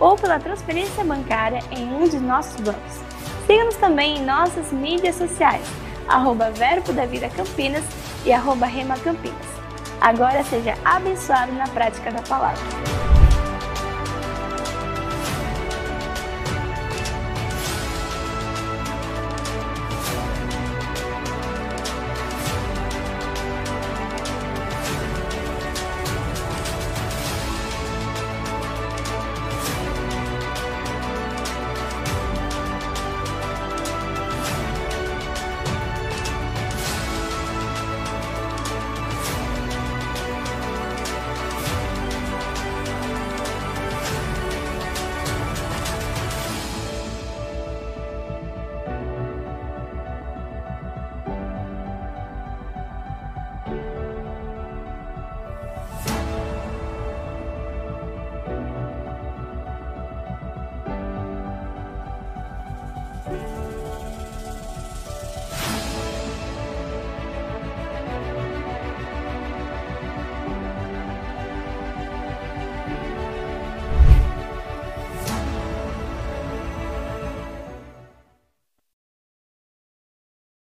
ou 0.00 0.16
pela 0.16 0.38
transferência 0.38 1.04
bancária 1.04 1.60
em 1.70 1.92
um 1.94 2.08
de 2.08 2.18
nossos 2.18 2.60
bancos. 2.60 3.00
Siga-nos 3.46 3.76
também 3.76 4.18
em 4.18 4.24
nossas 4.24 4.72
mídias 4.72 5.16
sociais, 5.16 5.66
arroba 6.08 6.50
Verbo 6.50 6.92
da 6.92 7.06
Vida 7.06 7.28
Campinas 7.28 7.84
e 8.24 8.32
arroba 8.32 8.66
Rema 8.66 8.96
Campinas. 8.98 9.54
Agora 10.00 10.42
seja 10.44 10.74
abençoado 10.84 11.52
na 11.52 11.66
prática 11.68 12.10
da 12.10 12.22
palavra. 12.22 13.23